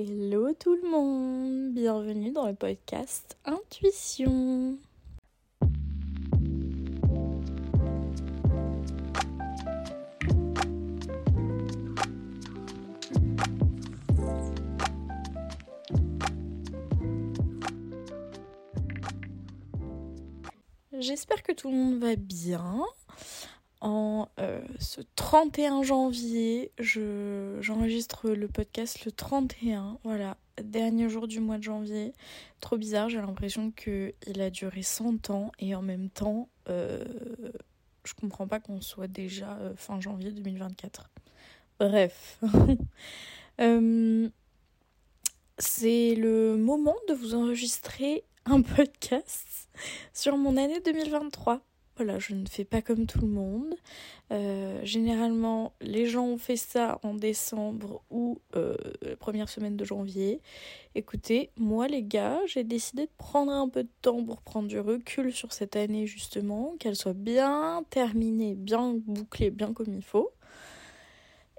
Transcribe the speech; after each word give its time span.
Hello 0.00 0.52
tout 0.54 0.76
le 0.76 0.88
monde, 0.88 1.74
bienvenue 1.74 2.30
dans 2.30 2.46
le 2.46 2.54
podcast 2.54 3.36
Intuition. 3.44 4.78
J'espère 20.92 21.42
que 21.42 21.50
tout 21.50 21.70
le 21.70 21.74
monde 21.74 21.98
va 21.98 22.14
bien. 22.14 22.84
En 23.80 24.28
euh, 24.40 24.60
ce 24.80 25.00
31 25.14 25.82
janvier, 25.82 26.72
j'enregistre 26.78 28.30
le 28.30 28.48
podcast 28.48 29.04
le 29.04 29.12
31, 29.12 29.98
voilà, 30.02 30.36
dernier 30.60 31.08
jour 31.08 31.28
du 31.28 31.38
mois 31.38 31.58
de 31.58 31.62
janvier. 31.62 32.12
Trop 32.60 32.76
bizarre, 32.76 33.08
j'ai 33.08 33.18
l'impression 33.18 33.70
qu'il 33.70 34.40
a 34.40 34.50
duré 34.50 34.82
100 34.82 35.30
ans 35.30 35.52
et 35.60 35.76
en 35.76 35.82
même 35.82 36.10
temps, 36.10 36.48
euh, 36.68 37.04
je 38.02 38.14
comprends 38.14 38.48
pas 38.48 38.58
qu'on 38.58 38.80
soit 38.80 39.06
déjà 39.06 39.56
euh, 39.58 39.74
fin 39.76 40.00
janvier 40.00 40.32
2024. 40.32 41.10
Bref. 41.78 42.40
C'est 45.60 46.14
le 46.14 46.56
moment 46.56 46.94
de 47.08 47.14
vous 47.14 47.34
enregistrer 47.34 48.24
un 48.44 48.62
podcast 48.76 49.68
sur 50.12 50.36
mon 50.36 50.56
année 50.56 50.80
2023. 50.80 51.60
Voilà, 51.98 52.20
je 52.20 52.32
ne 52.32 52.46
fais 52.46 52.64
pas 52.64 52.80
comme 52.80 53.06
tout 53.06 53.18
le 53.18 53.26
monde. 53.26 53.74
Euh, 54.30 54.80
généralement, 54.84 55.72
les 55.80 56.06
gens 56.06 56.26
ont 56.26 56.38
fait 56.38 56.56
ça 56.56 57.00
en 57.02 57.12
décembre 57.12 58.04
ou 58.08 58.40
euh, 58.54 58.76
la 59.02 59.16
première 59.16 59.48
semaine 59.48 59.76
de 59.76 59.84
janvier. 59.84 60.40
Écoutez, 60.94 61.50
moi 61.56 61.88
les 61.88 62.04
gars, 62.04 62.38
j'ai 62.46 62.62
décidé 62.62 63.06
de 63.06 63.10
prendre 63.18 63.50
un 63.50 63.68
peu 63.68 63.82
de 63.82 63.90
temps 64.00 64.24
pour 64.24 64.42
prendre 64.42 64.68
du 64.68 64.78
recul 64.78 65.32
sur 65.32 65.52
cette 65.52 65.74
année 65.74 66.06
justement, 66.06 66.76
qu'elle 66.78 66.94
soit 66.94 67.14
bien 67.14 67.84
terminée, 67.90 68.54
bien 68.54 68.94
bouclée, 68.94 69.50
bien 69.50 69.72
comme 69.72 69.92
il 69.92 70.04
faut. 70.04 70.30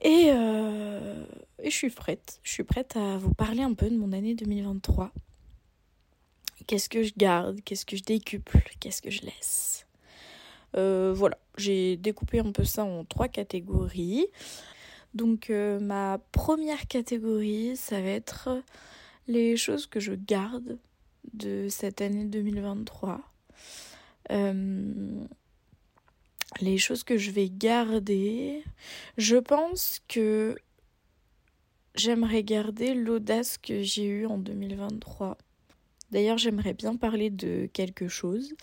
Et, 0.02 0.30
euh, 0.30 1.25
et 1.61 1.69
je 1.69 1.75
suis 1.75 1.89
prête. 1.89 2.39
Je 2.44 2.53
suis 2.53 2.63
prête 2.63 2.95
à 2.95 3.17
vous 3.17 3.33
parler 3.33 3.61
un 3.61 3.73
peu 3.73 3.89
de 3.89 3.97
mon 3.97 4.13
année 4.13 4.35
2023. 4.35 5.11
Qu'est-ce 6.66 6.88
que 6.88 7.03
je 7.03 7.11
garde? 7.17 7.59
Qu'est-ce 7.66 7.85
que 7.85 7.97
je 7.97 8.03
décuple? 8.03 8.63
Qu'est-ce 8.80 9.02
que 9.02 9.11
je 9.11 9.23
laisse? 9.23 9.85
Euh, 10.75 11.14
voilà, 11.16 11.38
j'ai 11.58 11.98
découpé 11.98 12.39
un 12.39 12.52
peu 12.52 12.64
ça 12.64 12.84
en 12.84 13.03
trois 13.06 13.28
catégories. 13.28 14.28
Donc 15.14 15.50
euh, 15.50 15.80
ma 15.80 16.20
première 16.31 16.88
catégorie, 16.88 17.75
ça 17.75 18.02
va 18.02 18.09
être 18.09 18.62
les 19.28 19.58
choses 19.58 19.88
que 19.88 20.00
je 20.00 20.14
garde 20.14 20.78
de 21.34 21.67
cette 21.70 22.02
année 22.02 22.25
2023. 22.25 23.22
Euh, 24.31 25.25
les 26.62 26.78
choses 26.78 27.03
que 27.03 27.17
je 27.17 27.31
vais 27.31 27.50
garder, 27.50 28.64
je 29.17 29.38
pense 29.38 30.02
que 30.08 30.56
j'aimerais 31.95 32.44
garder 32.44 32.94
l'audace 32.94 33.58
que 33.58 33.81
j'ai 33.81 34.06
eue 34.06 34.25
en 34.25 34.38
2023. 34.38 35.38
D'ailleurs, 36.12 36.38
j'aimerais 36.38 36.73
bien 36.73 36.95
parler 36.95 37.30
de 37.30 37.67
quelque 37.72 38.08
chose. 38.08 38.53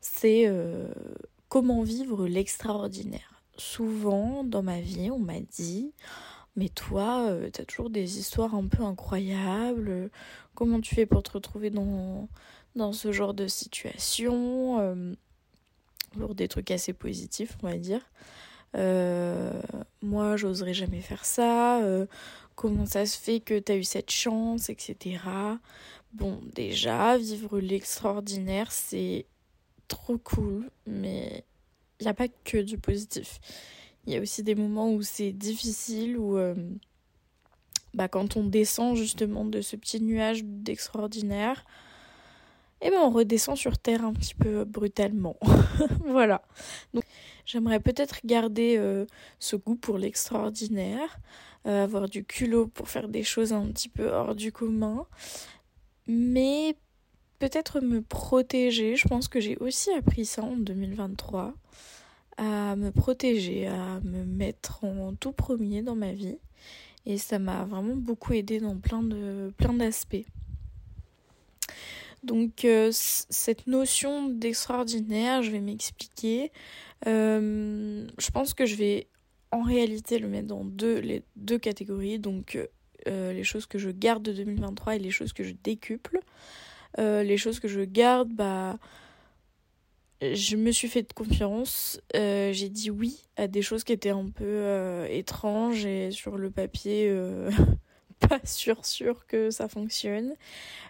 C'est 0.00 0.46
comment 1.56 1.82
vivre 1.82 2.26
l'extraordinaire. 2.26 3.40
Souvent 3.56 4.44
dans 4.44 4.62
ma 4.62 4.82
vie, 4.82 5.10
on 5.10 5.18
m'a 5.18 5.40
dit 5.40 5.94
mais 6.54 6.68
toi, 6.68 7.28
euh, 7.30 7.48
tu 7.50 7.62
as 7.62 7.64
toujours 7.64 7.88
des 7.88 8.18
histoires 8.18 8.54
un 8.54 8.66
peu 8.66 8.82
incroyables. 8.82 10.10
Comment 10.54 10.82
tu 10.82 10.94
fais 10.94 11.06
pour 11.06 11.22
te 11.22 11.32
retrouver 11.32 11.70
dans, 11.70 12.28
ce 12.92 13.10
genre 13.10 13.32
de 13.32 13.46
situation 13.46 14.80
euh, 14.80 15.14
Pour 16.18 16.34
des 16.34 16.46
trucs 16.46 16.70
assez 16.70 16.92
positifs, 16.92 17.56
on 17.62 17.68
va 17.68 17.78
dire. 17.78 18.02
Euh, 18.74 19.50
moi, 20.02 20.36
j'oserais 20.36 20.74
jamais 20.74 21.00
faire 21.00 21.24
ça. 21.24 21.80
comment 22.54 22.84
ça 22.84 23.06
se 23.06 23.16
fait 23.16 23.40
que 23.40 23.58
tu 23.58 23.72
as 23.72 23.76
eu 23.76 23.84
cette 23.84 24.10
chance, 24.10 24.68
etc. 24.68 25.20
Bon, 26.12 26.38
déjà, 26.54 27.16
vivre 27.16 27.60
l'extraordinaire, 27.60 28.70
c'est 28.72 29.24
trop 29.88 30.18
cool, 30.18 30.70
mais 30.86 31.44
il 32.00 32.04
n'y 32.04 32.10
a 32.10 32.14
pas 32.14 32.28
que 32.44 32.58
du 32.58 32.78
positif. 32.78 33.40
Il 34.06 34.12
y 34.12 34.16
a 34.16 34.20
aussi 34.20 34.42
des 34.42 34.54
moments 34.54 34.92
où 34.92 35.02
c'est 35.02 35.32
difficile, 35.32 36.16
où 36.16 36.38
euh, 36.38 36.54
bah, 37.94 38.08
quand 38.08 38.36
on 38.36 38.44
descend 38.44 38.96
justement 38.96 39.44
de 39.44 39.60
ce 39.60 39.76
petit 39.76 40.00
nuage 40.00 40.44
d'extraordinaire, 40.44 41.64
et 42.82 42.88
eh 42.88 42.90
ben 42.90 42.98
on 43.00 43.10
redescend 43.10 43.56
sur 43.56 43.78
Terre 43.78 44.04
un 44.04 44.12
petit 44.12 44.34
peu 44.34 44.64
brutalement. 44.64 45.38
voilà. 46.04 46.42
Donc 46.92 47.04
j'aimerais 47.46 47.80
peut-être 47.80 48.20
garder 48.26 48.76
euh, 48.76 49.06
ce 49.38 49.56
goût 49.56 49.76
pour 49.76 49.96
l'extraordinaire, 49.96 51.16
euh, 51.66 51.84
avoir 51.84 52.06
du 52.06 52.22
culot 52.22 52.66
pour 52.66 52.90
faire 52.90 53.08
des 53.08 53.22
choses 53.22 53.54
un 53.54 53.66
petit 53.68 53.88
peu 53.88 54.10
hors 54.10 54.34
du 54.34 54.52
commun, 54.52 55.06
mais 56.06 56.76
peut-être 57.38 57.80
me 57.80 58.02
protéger. 58.02 58.96
Je 58.96 59.08
pense 59.08 59.28
que 59.28 59.40
j'ai 59.40 59.56
aussi 59.58 59.90
appris 59.92 60.24
ça 60.24 60.42
en 60.42 60.56
2023. 60.56 61.54
À 62.38 62.76
me 62.76 62.90
protéger, 62.90 63.66
à 63.66 64.00
me 64.00 64.24
mettre 64.24 64.84
en 64.84 65.14
tout 65.14 65.32
premier 65.32 65.82
dans 65.82 65.96
ma 65.96 66.12
vie. 66.12 66.38
Et 67.06 67.18
ça 67.18 67.38
m'a 67.38 67.64
vraiment 67.64 67.96
beaucoup 67.96 68.32
aidé 68.32 68.58
dans 68.60 68.76
plein 68.76 69.02
de 69.02 69.52
plein 69.56 69.72
d'aspects. 69.72 70.26
Donc 72.26 72.64
euh, 72.64 72.90
cette 72.92 73.66
notion 73.68 74.28
d'extraordinaire, 74.28 75.42
je 75.42 75.50
vais 75.52 75.60
m'expliquer. 75.60 76.50
Euh, 77.06 78.06
je 78.18 78.30
pense 78.32 78.52
que 78.52 78.66
je 78.66 78.74
vais 78.74 79.06
en 79.52 79.62
réalité 79.62 80.18
le 80.18 80.28
mettre 80.28 80.48
dans 80.48 80.64
deux, 80.64 80.98
les 80.98 81.22
deux 81.36 81.58
catégories. 81.58 82.18
Donc 82.18 82.58
euh, 83.06 83.32
les 83.32 83.44
choses 83.44 83.66
que 83.66 83.78
je 83.78 83.90
garde 83.90 84.24
de 84.24 84.32
2023 84.32 84.96
et 84.96 84.98
les 84.98 85.10
choses 85.10 85.32
que 85.32 85.44
je 85.44 85.54
décuple. 85.62 86.20
Euh, 86.98 87.22
les 87.22 87.36
choses 87.36 87.60
que 87.60 87.68
je 87.68 87.82
garde, 87.82 88.30
bah, 88.30 88.78
je 90.20 90.56
me 90.56 90.70
suis 90.70 90.88
fait 90.88 91.12
confiance. 91.12 92.00
Euh, 92.14 92.52
j'ai 92.52 92.68
dit 92.68 92.90
oui 92.90 93.22
à 93.36 93.48
des 93.48 93.62
choses 93.62 93.84
qui 93.84 93.92
étaient 93.92 94.10
un 94.10 94.28
peu 94.28 94.44
euh, 94.44 95.06
étranges 95.10 95.84
et 95.84 96.10
sur 96.10 96.36
le 96.36 96.50
papier, 96.50 97.14
pas 98.28 98.40
sûr 98.44 98.84
sûr 98.86 99.26
que 99.26 99.50
ça 99.50 99.68
fonctionne. 99.68 100.34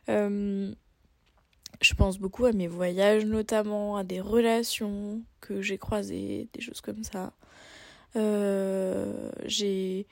je 0.08 1.94
pense 1.96 2.18
beaucoup 2.18 2.46
à 2.46 2.52
mes 2.52 2.68
voyages, 2.68 3.24
notamment 3.24 3.96
à 3.96 4.04
des 4.04 4.20
relations 4.20 5.22
que 5.40 5.60
j'ai 5.60 5.78
croisées, 5.78 6.48
des 6.52 6.60
choses 6.60 6.80
comme 6.80 7.02
ça. 7.04 7.32
j'ai 9.44 10.06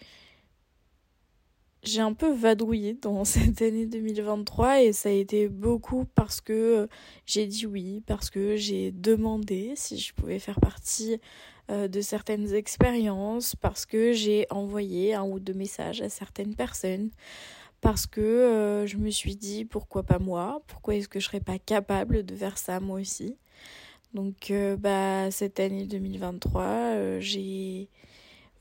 j'ai 1.86 2.00
un 2.00 2.12
peu 2.12 2.32
vadrouillé 2.32 2.94
dans 2.94 3.24
cette 3.24 3.62
année 3.62 3.86
2023 3.86 4.82
et 4.82 4.92
ça 4.92 5.08
a 5.08 5.12
été 5.12 5.48
beaucoup 5.48 6.04
parce 6.14 6.40
que 6.40 6.52
euh, 6.52 6.86
j'ai 7.26 7.46
dit 7.46 7.66
oui, 7.66 8.02
parce 8.06 8.30
que 8.30 8.56
j'ai 8.56 8.92
demandé 8.92 9.72
si 9.76 9.98
je 9.98 10.14
pouvais 10.14 10.38
faire 10.38 10.60
partie 10.60 11.20
euh, 11.70 11.88
de 11.88 12.00
certaines 12.00 12.52
expériences, 12.54 13.56
parce 13.56 13.86
que 13.86 14.12
j'ai 14.12 14.46
envoyé 14.50 15.14
un 15.14 15.24
ou 15.24 15.38
deux 15.38 15.54
messages 15.54 16.02
à 16.02 16.08
certaines 16.08 16.54
personnes, 16.54 17.10
parce 17.80 18.06
que 18.06 18.20
euh, 18.20 18.86
je 18.86 18.96
me 18.96 19.10
suis 19.10 19.36
dit 19.36 19.64
pourquoi 19.64 20.02
pas 20.02 20.18
moi, 20.18 20.62
pourquoi 20.66 20.96
est-ce 20.96 21.08
que 21.08 21.20
je 21.20 21.26
serais 21.26 21.40
pas 21.40 21.58
capable 21.58 22.24
de 22.24 22.34
faire 22.34 22.58
ça 22.58 22.80
moi 22.80 23.00
aussi. 23.00 23.36
Donc 24.12 24.52
bah 24.78 25.30
cette 25.32 25.58
année 25.58 25.86
2023, 25.86 27.18
j'ai 27.18 27.88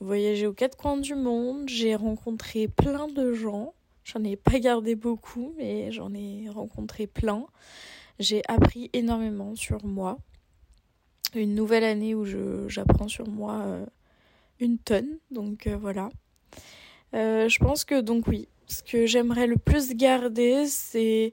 voyagé 0.04 0.46
aux 0.46 0.52
quatre 0.52 0.76
coins 0.76 0.98
du 0.98 1.14
monde, 1.14 1.68
j'ai 1.68 1.94
rencontré 1.94 2.68
plein 2.68 3.08
de 3.08 3.32
gens. 3.32 3.74
J'en 4.04 4.22
ai 4.22 4.36
pas 4.36 4.58
gardé 4.58 4.94
beaucoup, 4.94 5.54
mais 5.56 5.90
j'en 5.90 6.12
ai 6.14 6.48
rencontré 6.48 7.06
plein. 7.06 7.46
J'ai 8.18 8.42
appris 8.46 8.90
énormément 8.92 9.56
sur 9.56 9.84
moi. 9.84 10.18
Une 11.34 11.54
nouvelle 11.54 11.84
année 11.84 12.14
où 12.14 12.24
j'apprends 12.68 13.08
sur 13.08 13.26
moi 13.26 13.62
euh, 13.62 13.86
une 14.60 14.78
tonne, 14.78 15.18
donc 15.30 15.66
euh, 15.66 15.76
voilà. 15.76 16.10
Euh, 17.14 17.48
je 17.48 17.58
pense 17.58 17.84
que 17.84 18.00
donc 18.00 18.28
oui, 18.28 18.46
ce 18.66 18.82
que 18.82 19.06
j'aimerais 19.06 19.46
le 19.46 19.56
plus 19.56 19.94
garder, 19.94 20.66
c'est 20.66 21.32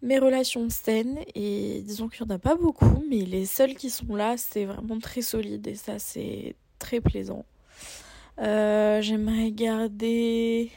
mes 0.00 0.18
relations 0.18 0.70
saines 0.70 1.18
et 1.34 1.82
disons 1.82 2.08
qu'il 2.08 2.24
n'y 2.24 2.32
en 2.32 2.36
a 2.36 2.38
pas 2.38 2.54
beaucoup, 2.54 3.04
mais 3.10 3.18
les 3.18 3.44
seules 3.44 3.74
qui 3.74 3.90
sont 3.90 4.14
là, 4.14 4.36
c'est 4.36 4.64
vraiment 4.64 4.98
très 4.98 5.20
solide 5.20 5.66
et 5.66 5.74
ça 5.74 5.98
c'est 5.98 6.54
très 6.78 7.00
plaisant. 7.00 7.44
Euh, 8.40 9.02
j'aimerais 9.02 9.50
garder 9.50 10.70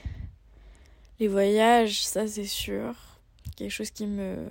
les 1.20 1.28
voyages, 1.28 2.04
ça 2.04 2.28
c'est 2.28 2.46
sûr. 2.46 2.96
Quelque 3.56 3.72
chose 3.72 3.92
qui 3.92 4.08
me, 4.08 4.48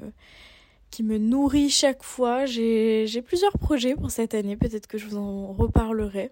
qui 0.90 1.02
me 1.02 1.18
nourrit 1.18 1.70
chaque 1.70 2.02
fois. 2.02 2.46
J'ai 2.46 3.22
plusieurs 3.24 3.58
projets 3.58 3.94
pour 3.94 4.10
cette 4.10 4.34
année, 4.34 4.56
peut-être 4.56 4.86
que 4.86 4.98
je 4.98 5.06
vous 5.06 5.16
en 5.16 5.52
reparlerai. 5.52 6.30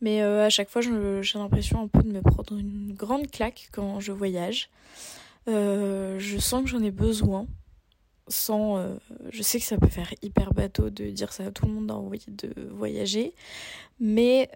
Mais 0.00 0.20
à 0.20 0.50
chaque 0.50 0.68
fois, 0.68 0.82
j'ai 0.82 1.38
l'impression 1.38 1.82
un 1.82 1.88
peu 1.88 2.02
de 2.02 2.12
me 2.12 2.20
prendre 2.20 2.56
une 2.56 2.92
grande 2.94 3.30
claque 3.30 3.68
quand 3.72 3.98
je 3.98 4.12
voyage. 4.12 4.68
je 5.46 6.36
sens 6.38 6.62
que 6.62 6.68
j'en 6.68 6.82
ai 6.82 6.90
besoin 6.90 7.46
sans 8.28 8.98
je 9.30 9.42
sais 9.42 9.60
que 9.60 9.64
ça 9.64 9.78
peut 9.78 9.88
faire 9.88 10.12
hyper 10.22 10.52
bateau 10.52 10.90
de 10.90 11.10
dire 11.10 11.32
ça 11.32 11.44
à 11.46 11.50
tout 11.50 11.66
le 11.66 11.72
monde 11.72 11.86
d'envoyer 11.86 12.24
de 12.28 12.52
voyager 12.70 13.34
mais 14.00 14.50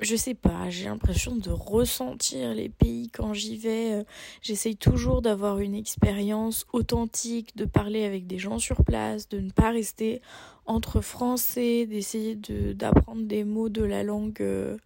je 0.00 0.16
sais 0.16 0.34
pas, 0.34 0.70
j'ai 0.70 0.86
l'impression 0.86 1.36
de 1.36 1.50
ressentir 1.50 2.54
les 2.54 2.68
pays 2.68 3.10
quand 3.10 3.34
j'y 3.34 3.56
vais. 3.56 3.92
Euh, 3.92 4.04
j'essaye 4.40 4.76
toujours 4.76 5.20
d'avoir 5.20 5.58
une 5.58 5.74
expérience 5.74 6.66
authentique, 6.72 7.56
de 7.56 7.66
parler 7.66 8.04
avec 8.04 8.26
des 8.26 8.38
gens 8.38 8.58
sur 8.58 8.82
place, 8.84 9.28
de 9.28 9.40
ne 9.40 9.50
pas 9.50 9.70
rester 9.70 10.22
entre 10.66 11.00
français, 11.00 11.86
d'essayer 11.86 12.34
de, 12.34 12.72
d'apprendre 12.72 13.22
des 13.24 13.44
mots 13.44 13.68
de 13.68 13.82
la 13.82 14.02
langue 14.02 14.40
euh, 14.40 14.78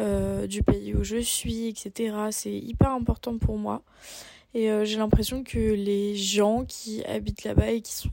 euh, 0.00 0.46
du 0.46 0.62
pays 0.62 0.94
où 0.94 1.02
je 1.02 1.18
suis, 1.18 1.66
etc. 1.66 2.16
C'est 2.30 2.56
hyper 2.56 2.92
important 2.92 3.38
pour 3.38 3.58
moi. 3.58 3.82
Et 4.54 4.68
j'ai 4.84 4.98
l'impression 4.98 5.42
que 5.42 5.58
les 5.58 6.14
gens 6.14 6.64
qui 6.64 7.04
habitent 7.04 7.42
là-bas 7.42 7.72
et 7.72 7.82
qui 7.82 7.92
sont, 7.92 8.10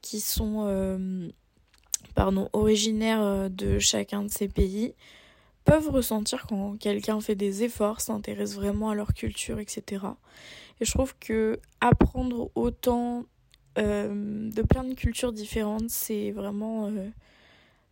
qui 0.00 0.20
sont 0.20 0.64
pardon, 2.18 2.48
originaires 2.52 3.22
euh, 3.22 3.48
de 3.48 3.78
chacun 3.78 4.24
de 4.24 4.28
ces 4.28 4.48
pays 4.48 4.92
peuvent 5.64 5.88
ressentir 5.88 6.46
quand 6.48 6.76
quelqu'un 6.76 7.20
fait 7.20 7.36
des 7.36 7.62
efforts, 7.62 8.00
s'intéresse 8.00 8.56
vraiment 8.56 8.90
à 8.90 8.96
leur 8.96 9.14
culture, 9.14 9.60
etc. 9.60 10.04
Et 10.80 10.84
je 10.84 10.90
trouve 10.90 11.14
que 11.20 11.60
apprendre 11.80 12.50
autant 12.56 13.24
euh, 13.78 14.50
de 14.50 14.62
plein 14.62 14.82
de 14.82 14.94
cultures 14.94 15.32
différentes, 15.32 15.90
c'est 15.90 16.32
vraiment... 16.32 16.86
Euh, 16.86 17.08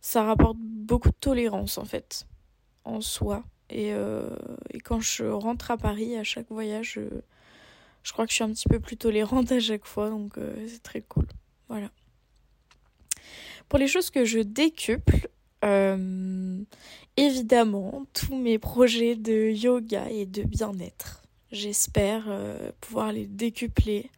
ça 0.01 0.23
rapporte 0.23 0.57
beaucoup 0.59 1.09
de 1.09 1.15
tolérance 1.21 1.77
en 1.77 1.85
fait, 1.85 2.27
en 2.83 2.99
soi. 2.99 3.45
Et, 3.69 3.89
et, 3.89 4.79
quand 4.79 5.01
je 5.01 5.25
rentre 5.25 5.71
à 5.71 5.77
Paris, 5.77 6.15
à 6.15 6.23
chaque 6.23 6.49
voyage, 6.49 6.93
je, 6.95 7.01
je, 8.03 8.13
crois 8.13 8.25
que 8.25 8.31
je 8.31 8.35
suis 8.35 8.43
un 8.43 8.51
petit 8.51 8.69
peu 8.69 8.79
plus 8.79 8.97
tolérante 8.97 9.51
à 9.51 9.59
chaque 9.59 9.85
fois, 9.85 10.09
donc 10.09 10.35
c'est 10.67 10.83
très 10.83 11.01
cool. 11.01 11.25
Voilà. 11.67 11.89
Pour 13.69 13.79
les 13.79 13.87
choses 13.87 14.09
que 14.09 14.23
je 14.23 14.39
décuple, 14.39 15.27
euh, 15.65 16.63
évidemment, 17.17 18.05
tous 18.13 18.35
mes 18.35 18.59
projets 18.59 19.15
de 19.15 19.49
yoga 19.51 20.09
et 20.09 20.25
de 20.25 20.43
bien-être. 20.43 21.23
J'espère 21.51 22.25
euh, 22.27 22.71
pouvoir 22.81 23.11
les 23.11 23.25
décupler. 23.25 24.09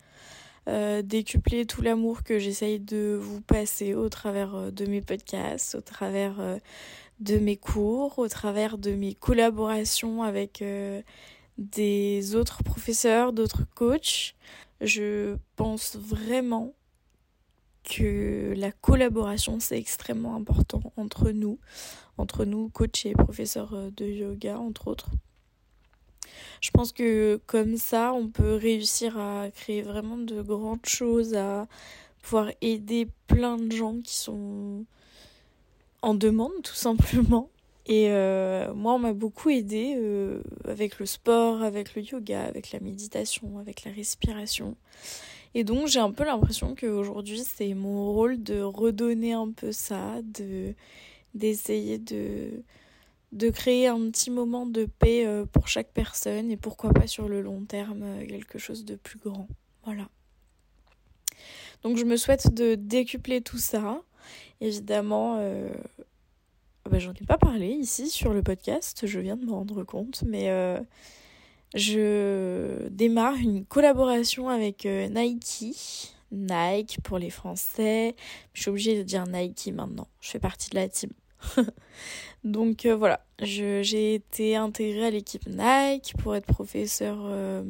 Euh, 0.67 1.01
décupler 1.01 1.65
tout 1.65 1.81
l'amour 1.81 2.23
que 2.23 2.37
j'essaye 2.37 2.79
de 2.79 3.17
vous 3.19 3.41
passer 3.41 3.95
au 3.95 4.07
travers 4.07 4.71
de 4.71 4.85
mes 4.85 5.01
podcasts, 5.01 5.73
au 5.73 5.81
travers 5.81 6.35
de 7.19 7.37
mes 7.37 7.57
cours, 7.57 8.19
au 8.19 8.27
travers 8.27 8.77
de 8.77 8.91
mes 8.91 9.13
collaborations 9.13 10.23
avec 10.23 10.63
des 11.57 12.35
autres 12.35 12.63
professeurs, 12.63 13.33
d'autres 13.33 13.65
coachs. 13.75 14.35
Je 14.81 15.35
pense 15.55 15.97
vraiment 15.97 16.73
que 17.83 18.53
la 18.55 18.71
collaboration 18.71 19.59
c'est 19.59 19.77
extrêmement 19.77 20.35
important 20.35 20.81
entre 20.95 21.31
nous, 21.31 21.59
entre 22.17 22.45
nous 22.45 22.69
coachs 22.69 23.05
et 23.05 23.13
professeurs 23.13 23.73
euh, 23.73 23.89
de 23.95 24.05
yoga 24.05 24.59
entre 24.59 24.87
autres. 24.87 25.09
Je 26.61 26.71
pense 26.71 26.91
que 26.91 27.41
comme 27.47 27.77
ça 27.77 28.13
on 28.13 28.29
peut 28.29 28.55
réussir 28.55 29.17
à 29.17 29.49
créer 29.51 29.81
vraiment 29.81 30.17
de 30.17 30.41
grandes 30.41 30.85
choses, 30.85 31.33
à 31.33 31.67
pouvoir 32.21 32.51
aider 32.61 33.07
plein 33.27 33.57
de 33.57 33.71
gens 33.71 33.99
qui 34.01 34.15
sont 34.15 34.85
en 36.01 36.13
demande 36.13 36.61
tout 36.63 36.75
simplement. 36.75 37.49
Et 37.85 38.11
euh, 38.11 38.71
moi, 38.75 38.93
on 38.93 38.99
m'a 38.99 39.13
beaucoup 39.13 39.49
aidé 39.49 39.95
euh, 39.97 40.41
avec 40.67 40.99
le 40.99 41.07
sport, 41.07 41.63
avec 41.63 41.95
le 41.95 42.03
yoga, 42.03 42.43
avec 42.43 42.71
la 42.71 42.79
méditation, 42.79 43.57
avec 43.57 43.83
la 43.83 43.91
respiration. 43.91 44.77
Et 45.55 45.63
donc 45.63 45.87
j'ai 45.87 45.99
un 45.99 46.11
peu 46.11 46.23
l'impression 46.23 46.75
qu'aujourd'hui 46.75 47.39
c'est 47.39 47.73
mon 47.73 48.13
rôle 48.13 48.43
de 48.43 48.61
redonner 48.61 49.33
un 49.33 49.49
peu 49.51 49.71
ça, 49.71 50.21
de 50.21 50.75
d'essayer 51.33 51.97
de 51.97 52.63
de 53.31 53.49
créer 53.49 53.87
un 53.87 54.11
petit 54.11 54.29
moment 54.29 54.67
de 54.67 54.85
paix 54.85 55.25
euh, 55.25 55.45
pour 55.45 55.67
chaque 55.67 55.91
personne 55.91 56.51
et 56.51 56.57
pourquoi 56.57 56.91
pas 56.93 57.07
sur 57.07 57.27
le 57.27 57.41
long 57.41 57.63
terme 57.65 58.25
quelque 58.27 58.59
chose 58.59 58.85
de 58.85 58.95
plus 58.95 59.17
grand. 59.17 59.47
Voilà. 59.85 60.07
Donc 61.81 61.97
je 61.97 62.05
me 62.05 62.17
souhaite 62.17 62.53
de 62.53 62.75
décupler 62.75 63.41
tout 63.41 63.57
ça. 63.57 64.03
Évidemment, 64.61 65.37
euh, 65.39 65.69
bah, 66.89 66.99
j'en 66.99 67.13
ai 67.13 67.25
pas 67.25 67.37
parlé 67.37 67.67
ici 67.67 68.09
sur 68.09 68.33
le 68.33 68.43
podcast, 68.43 69.05
je 69.05 69.19
viens 69.19 69.37
de 69.37 69.45
me 69.45 69.51
rendre 69.51 69.83
compte, 69.83 70.23
mais 70.25 70.49
je 71.75 72.87
démarre 72.89 73.35
une 73.35 73.65
collaboration 73.65 74.49
avec 74.49 74.85
euh, 74.85 75.07
Nike. 75.09 76.15
Nike 76.31 76.99
pour 77.03 77.17
les 77.17 77.29
Français. 77.29 78.15
Je 78.53 78.61
suis 78.61 78.69
obligée 78.69 78.97
de 78.97 79.03
dire 79.03 79.25
Nike 79.27 79.71
maintenant. 79.73 80.07
Je 80.21 80.29
fais 80.29 80.39
partie 80.39 80.69
de 80.69 80.75
la 80.75 80.87
team. 80.87 81.11
Donc 82.43 82.85
euh, 82.85 82.95
voilà, 82.95 83.23
j'ai 83.39 84.15
été 84.15 84.55
intégrée 84.55 85.07
à 85.07 85.11
l'équipe 85.11 85.47
Nike 85.47 86.13
pour 86.17 86.35
être 86.35 86.45
professeur 86.45 87.17
euh, 87.21 87.63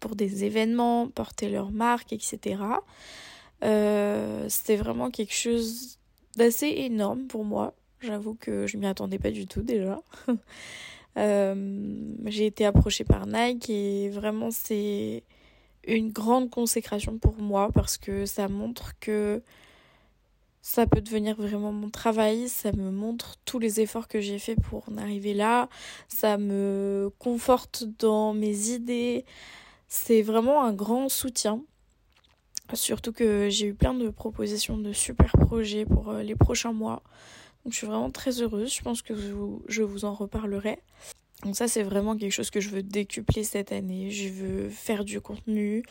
pour 0.00 0.16
des 0.16 0.44
événements, 0.44 1.08
porter 1.08 1.48
leur 1.48 1.70
marque, 1.70 2.12
etc. 2.12 2.62
C'était 4.48 4.76
vraiment 4.76 5.10
quelque 5.10 5.34
chose 5.34 5.98
d'assez 6.36 6.68
énorme 6.68 7.26
pour 7.26 7.44
moi. 7.44 7.74
J'avoue 8.00 8.34
que 8.34 8.66
je 8.66 8.76
m'y 8.76 8.86
attendais 8.86 9.18
pas 9.18 9.30
du 9.30 9.46
tout 9.46 9.62
déjà. 9.62 10.00
Euh, 11.16 12.14
j'ai 12.26 12.46
été 12.46 12.64
approchée 12.64 13.02
par 13.02 13.26
Nike 13.26 13.70
et 13.70 14.08
vraiment 14.08 14.52
c'est 14.52 15.24
une 15.84 16.12
grande 16.12 16.48
consécration 16.48 17.18
pour 17.18 17.36
moi 17.38 17.70
parce 17.74 17.98
que 17.98 18.24
ça 18.24 18.46
montre 18.46 18.92
que 19.00 19.42
ça 20.62 20.86
peut 20.86 21.00
devenir 21.00 21.34
vraiment 21.34 21.72
mon 21.72 21.88
travail, 21.88 22.48
ça 22.48 22.72
me 22.72 22.90
montre 22.90 23.36
tous 23.44 23.58
les 23.58 23.80
efforts 23.80 24.06
que 24.06 24.20
j'ai 24.20 24.38
fait 24.38 24.54
pour 24.54 24.88
en 24.88 24.98
arriver 24.98 25.32
là, 25.32 25.68
ça 26.08 26.36
me 26.36 27.10
conforte 27.18 27.84
dans 27.98 28.34
mes 28.34 28.68
idées, 28.68 29.24
c'est 29.88 30.22
vraiment 30.22 30.62
un 30.62 30.74
grand 30.74 31.08
soutien. 31.08 31.62
Surtout 32.74 33.12
que 33.12 33.48
j'ai 33.48 33.66
eu 33.66 33.74
plein 33.74 33.94
de 33.94 34.10
propositions 34.10 34.76
de 34.76 34.92
super 34.92 35.32
projets 35.32 35.86
pour 35.86 36.10
euh, 36.10 36.22
les 36.22 36.34
prochains 36.34 36.72
mois. 36.72 37.02
Donc 37.64 37.72
je 37.72 37.78
suis 37.78 37.86
vraiment 37.86 38.10
très 38.10 38.42
heureuse, 38.42 38.72
je 38.74 38.82
pense 38.82 39.02
que 39.02 39.14
je 39.68 39.82
vous 39.82 40.04
en 40.04 40.14
reparlerai. 40.14 40.78
Donc 41.44 41.56
ça 41.56 41.68
c'est 41.68 41.82
vraiment 41.82 42.16
quelque 42.16 42.32
chose 42.32 42.50
que 42.50 42.60
je 42.60 42.68
veux 42.68 42.82
décupler 42.82 43.42
cette 43.42 43.72
année. 43.72 44.10
Je 44.10 44.28
veux 44.28 44.68
faire 44.68 45.04
du 45.04 45.20
contenu, 45.20 45.82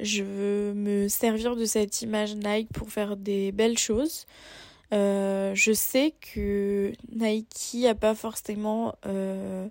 je 0.00 0.22
veux 0.22 0.74
me 0.74 1.08
servir 1.08 1.56
de 1.56 1.64
cette 1.64 2.02
image 2.02 2.34
Nike 2.34 2.68
pour 2.72 2.90
faire 2.90 3.16
des 3.16 3.52
belles 3.52 3.78
choses. 3.78 4.26
Euh, 4.92 5.54
je 5.54 5.72
sais 5.72 6.14
que 6.20 6.92
Nike 7.12 7.76
n'a 7.82 7.94
pas 7.94 8.14
forcément 8.14 8.94
euh, 9.06 9.68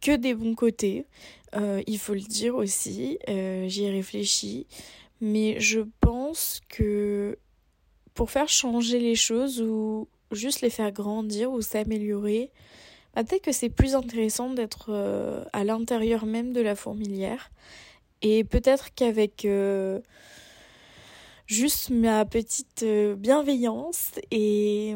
que 0.00 0.16
des 0.16 0.34
bons 0.34 0.54
côtés. 0.54 1.06
Il 1.86 1.98
faut 1.98 2.14
le 2.14 2.20
dire 2.20 2.56
aussi, 2.56 3.18
j'y 3.26 3.84
ai 3.84 3.90
réfléchi. 3.90 4.66
Mais 5.20 5.58
je 5.60 5.80
pense 6.00 6.60
que 6.68 7.38
pour 8.14 8.30
faire 8.30 8.48
changer 8.48 8.98
les 8.98 9.14
choses 9.14 9.60
ou 9.60 10.08
juste 10.32 10.60
les 10.60 10.70
faire 10.70 10.92
grandir 10.92 11.50
ou 11.50 11.60
s'améliorer, 11.60 12.50
bah, 13.14 13.24
peut-être 13.24 13.42
que 13.42 13.52
c'est 13.52 13.70
plus 13.70 13.94
intéressant 13.94 14.50
d'être 14.50 14.90
euh, 14.90 15.44
à 15.52 15.64
l'intérieur 15.64 16.26
même 16.26 16.52
de 16.52 16.60
la 16.60 16.74
fourmilière. 16.74 17.50
Et 18.22 18.44
peut-être 18.44 18.94
qu'avec 18.94 19.44
euh, 19.44 20.00
juste 21.46 21.90
ma 21.90 22.24
petite 22.24 22.82
euh, 22.82 23.14
bienveillance 23.14 24.12
et, 24.30 24.94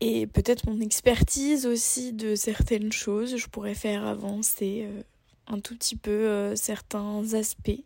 et 0.00 0.26
peut-être 0.26 0.68
mon 0.68 0.80
expertise 0.80 1.66
aussi 1.66 2.12
de 2.12 2.34
certaines 2.34 2.92
choses, 2.92 3.36
je 3.36 3.48
pourrais 3.48 3.74
faire 3.74 4.06
avancer 4.06 4.88
un 5.46 5.58
tout 5.60 5.76
petit 5.76 5.96
peu 5.96 6.54
certains 6.56 7.34
aspects 7.34 7.84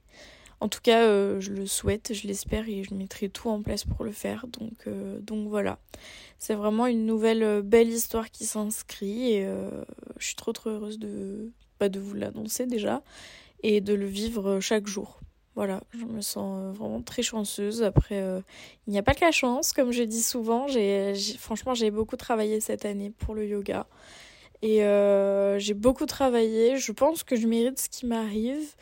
en 0.64 0.68
tout 0.70 0.80
cas, 0.80 1.02
euh, 1.02 1.40
je 1.40 1.50
le 1.50 1.66
souhaite, 1.66 2.14
je 2.14 2.26
l'espère 2.26 2.66
et 2.70 2.84
je 2.84 2.94
mettrai 2.94 3.28
tout 3.28 3.50
en 3.50 3.60
place 3.60 3.84
pour 3.84 4.02
le 4.02 4.12
faire. 4.12 4.46
Donc, 4.46 4.86
euh, 4.86 5.20
donc 5.20 5.46
voilà. 5.48 5.78
C'est 6.38 6.54
vraiment 6.54 6.86
une 6.86 7.04
nouvelle 7.04 7.42
euh, 7.42 7.60
belle 7.60 7.90
histoire 7.90 8.30
qui 8.30 8.46
s'inscrit 8.46 9.34
et 9.34 9.46
je 10.16 10.24
suis 10.24 10.36
trop 10.36 10.54
trop 10.54 10.70
heureuse 10.70 10.98
de, 10.98 11.50
pas 11.78 11.84
bah, 11.84 11.88
de 11.90 12.00
vous 12.00 12.14
l'annoncer 12.14 12.64
déjà 12.64 13.02
et 13.62 13.82
de 13.82 13.92
le 13.92 14.06
vivre 14.06 14.58
chaque 14.60 14.86
jour. 14.86 15.20
Voilà, 15.54 15.82
je 15.90 16.06
me 16.06 16.22
sens 16.22 16.74
vraiment 16.74 17.02
très 17.02 17.20
chanceuse. 17.20 17.82
Après, 17.82 18.24
il 18.86 18.90
n'y 18.90 18.98
a 18.98 19.02
pas 19.02 19.12
que 19.12 19.20
la 19.22 19.32
chance, 19.32 19.74
comme 19.74 19.92
je 19.92 20.02
dis 20.02 20.22
souvent. 20.22 20.66
Franchement, 21.38 21.74
j'ai 21.74 21.90
beaucoup 21.90 22.16
travaillé 22.16 22.60
cette 22.60 22.86
année 22.86 23.10
pour 23.10 23.34
le 23.34 23.46
yoga. 23.46 23.86
Et 24.62 24.78
j'ai 25.58 25.74
beaucoup 25.74 26.06
travaillé. 26.06 26.78
Je 26.78 26.92
pense 26.92 27.22
que 27.22 27.36
je 27.36 27.46
mérite 27.46 27.78
ce 27.78 27.90
qui 27.90 28.06
m'arrive. 28.06 28.74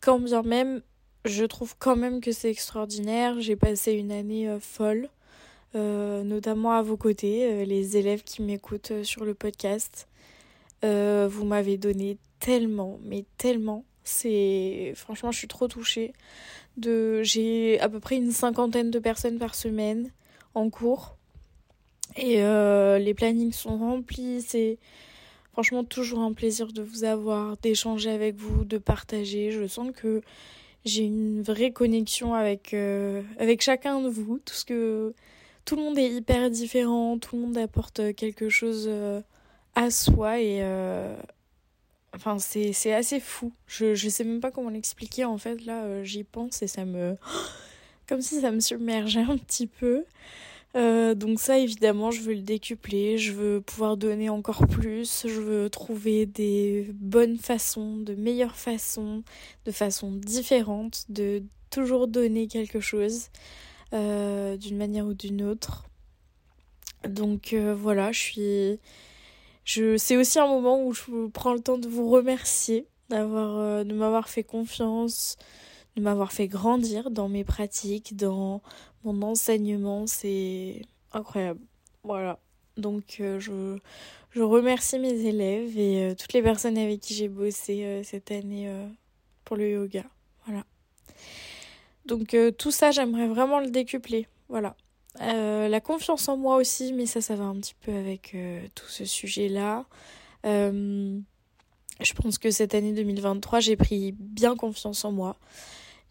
Quand 0.00 0.18
bien 0.18 0.42
même 0.42 0.82
je 1.24 1.44
trouve 1.44 1.74
quand 1.78 1.96
même 1.96 2.20
que 2.20 2.32
c'est 2.32 2.50
extraordinaire. 2.50 3.40
J'ai 3.40 3.56
passé 3.56 3.92
une 3.92 4.12
année 4.12 4.48
euh, 4.48 4.60
folle 4.60 5.08
notamment 5.74 6.72
à 6.72 6.82
vos 6.82 6.98
côtés, 6.98 7.64
les 7.64 7.96
élèves 7.96 8.24
qui 8.24 8.42
m'écoutent 8.42 8.92
sur 9.04 9.24
le 9.24 9.32
podcast. 9.32 10.06
vous 10.82 11.44
m'avez 11.46 11.78
donné 11.78 12.18
tellement, 12.40 13.00
mais 13.02 13.24
tellement. 13.38 13.86
C'est 14.04 14.92
franchement, 14.94 15.32
je 15.32 15.38
suis 15.38 15.48
trop 15.48 15.68
touchée. 15.68 16.12
De, 16.76 17.22
j'ai 17.22 17.80
à 17.80 17.88
peu 17.88 18.00
près 18.00 18.16
une 18.16 18.32
cinquantaine 18.32 18.90
de 18.90 18.98
personnes 18.98 19.38
par 19.38 19.54
semaine 19.54 20.10
en 20.54 20.68
cours 20.68 21.16
et 22.16 22.42
les 22.42 23.14
plannings 23.14 23.52
sont 23.52 23.78
remplis. 23.78 24.42
C'est 24.42 24.78
franchement 25.52 25.84
toujours 25.84 26.20
un 26.20 26.32
plaisir 26.32 26.72
de 26.72 26.82
vous 26.82 27.04
avoir, 27.04 27.56
d'échanger 27.58 28.10
avec 28.10 28.36
vous, 28.36 28.64
de 28.64 28.78
partager. 28.78 29.50
Je 29.50 29.66
sens 29.66 29.90
que 29.94 30.22
j'ai 30.84 31.04
une 31.04 31.42
vraie 31.42 31.72
connexion 31.72 32.34
avec 32.34 32.74
avec 33.38 33.62
chacun 33.62 34.00
de 34.00 34.08
vous. 34.08 34.38
Tout 34.44 34.54
ce 34.54 34.64
que 34.64 35.14
tout 35.64 35.76
le 35.76 35.82
monde 35.82 35.98
est 35.98 36.10
hyper 36.10 36.50
différent, 36.50 37.18
tout 37.18 37.36
le 37.36 37.42
monde 37.42 37.58
apporte 37.58 38.14
quelque 38.14 38.48
chose 38.48 38.90
à 39.74 39.90
soi 39.90 40.40
et 40.40 40.62
Enfin, 42.14 42.38
c'est 42.38 42.92
assez 42.92 43.20
fou. 43.20 43.52
Je, 43.66 43.94
je 43.94 44.08
sais 44.08 44.24
même 44.24 44.40
pas 44.40 44.50
comment 44.50 44.68
l'expliquer 44.68 45.24
en 45.24 45.38
fait. 45.38 45.64
Là, 45.64 45.84
euh, 45.84 46.04
j'y 46.04 46.24
pense 46.24 46.62
et 46.62 46.66
ça 46.66 46.84
me. 46.84 47.16
Comme 48.08 48.20
si 48.20 48.40
ça 48.40 48.50
me 48.50 48.60
submergeait 48.60 49.22
un 49.22 49.38
petit 49.38 49.66
peu. 49.66 50.04
Euh, 50.74 51.14
donc, 51.14 51.40
ça, 51.40 51.58
évidemment, 51.58 52.10
je 52.10 52.22
veux 52.22 52.34
le 52.34 52.42
décupler. 52.42 53.18
Je 53.18 53.32
veux 53.32 53.60
pouvoir 53.60 53.96
donner 53.96 54.28
encore 54.28 54.66
plus. 54.66 55.26
Je 55.26 55.40
veux 55.40 55.70
trouver 55.70 56.26
des 56.26 56.88
bonnes 56.94 57.36
façons, 57.38 57.96
de 57.98 58.14
meilleures 58.14 58.56
façons, 58.56 59.22
de 59.64 59.72
façons 59.72 60.12
différentes, 60.12 61.04
de 61.08 61.42
toujours 61.70 62.08
donner 62.08 62.48
quelque 62.48 62.80
chose 62.80 63.28
euh, 63.92 64.56
d'une 64.56 64.76
manière 64.76 65.06
ou 65.06 65.14
d'une 65.14 65.42
autre. 65.42 65.84
Donc, 67.08 67.54
voilà, 67.54 68.12
je 68.12 68.18
suis 68.18 68.78
je, 69.64 69.96
c'est 69.96 70.16
aussi 70.16 70.38
un 70.38 70.46
moment 70.46 70.84
où 70.84 70.92
je 70.92 71.28
prends 71.28 71.54
le 71.54 71.60
temps 71.60 71.78
de 71.78 71.88
vous 71.88 72.10
remercier 72.10 72.86
euh, 73.12 73.84
de 73.84 73.94
m'avoir 73.94 74.28
fait 74.28 74.42
confiance, 74.42 75.36
de 75.96 76.02
m'avoir 76.02 76.32
fait 76.32 76.48
grandir 76.48 77.10
dans 77.10 77.28
mes 77.28 77.44
pratiques, 77.44 78.16
dans 78.16 78.62
mon 79.04 79.22
enseignement. 79.22 80.06
C'est 80.06 80.82
incroyable. 81.12 81.60
Voilà. 82.04 82.38
Donc 82.76 83.18
euh, 83.20 83.38
je, 83.38 84.40
remercie 84.40 84.98
mes 84.98 85.26
élèves 85.26 85.78
et 85.78 86.04
euh, 86.04 86.14
toutes 86.14 86.32
les 86.32 86.42
personnes 86.42 86.78
avec 86.78 87.00
qui 87.00 87.14
j'ai 87.14 87.28
bossé 87.28 88.02
cette 88.04 88.30
année 88.30 88.70
pour 89.44 89.56
le 89.56 89.70
yoga. 89.70 90.04
Voilà. 90.46 90.64
Donc 92.06 92.36
tout 92.58 92.70
ça, 92.70 92.90
j'aimerais 92.90 93.28
vraiment 93.28 93.60
le 93.60 93.70
décupler. 93.70 94.26
Voilà. 94.48 94.74
Euh, 95.20 95.68
la 95.68 95.80
confiance 95.80 96.28
en 96.28 96.36
moi 96.36 96.56
aussi, 96.56 96.92
mais 96.92 97.06
ça, 97.06 97.20
ça 97.20 97.36
va 97.36 97.44
un 97.44 97.56
petit 97.56 97.74
peu 97.74 97.92
avec 97.92 98.34
euh, 98.34 98.66
tout 98.74 98.88
ce 98.88 99.04
sujet-là. 99.04 99.84
Euh, 100.46 101.18
je 102.00 102.12
pense 102.14 102.38
que 102.38 102.50
cette 102.50 102.74
année 102.74 102.92
2023, 102.92 103.60
j'ai 103.60 103.76
pris 103.76 104.12
bien 104.12 104.56
confiance 104.56 105.04
en 105.04 105.12
moi. 105.12 105.36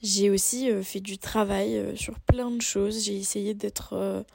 J'ai 0.01 0.29
aussi 0.29 0.69
fait 0.83 0.99
du 0.99 1.17
travail 1.17 1.95
sur 1.95 2.19
plein 2.19 2.49
de 2.51 2.61
choses. 2.61 3.03
J'ai 3.03 3.17
essayé 3.17 3.53
d'être 3.53 4.25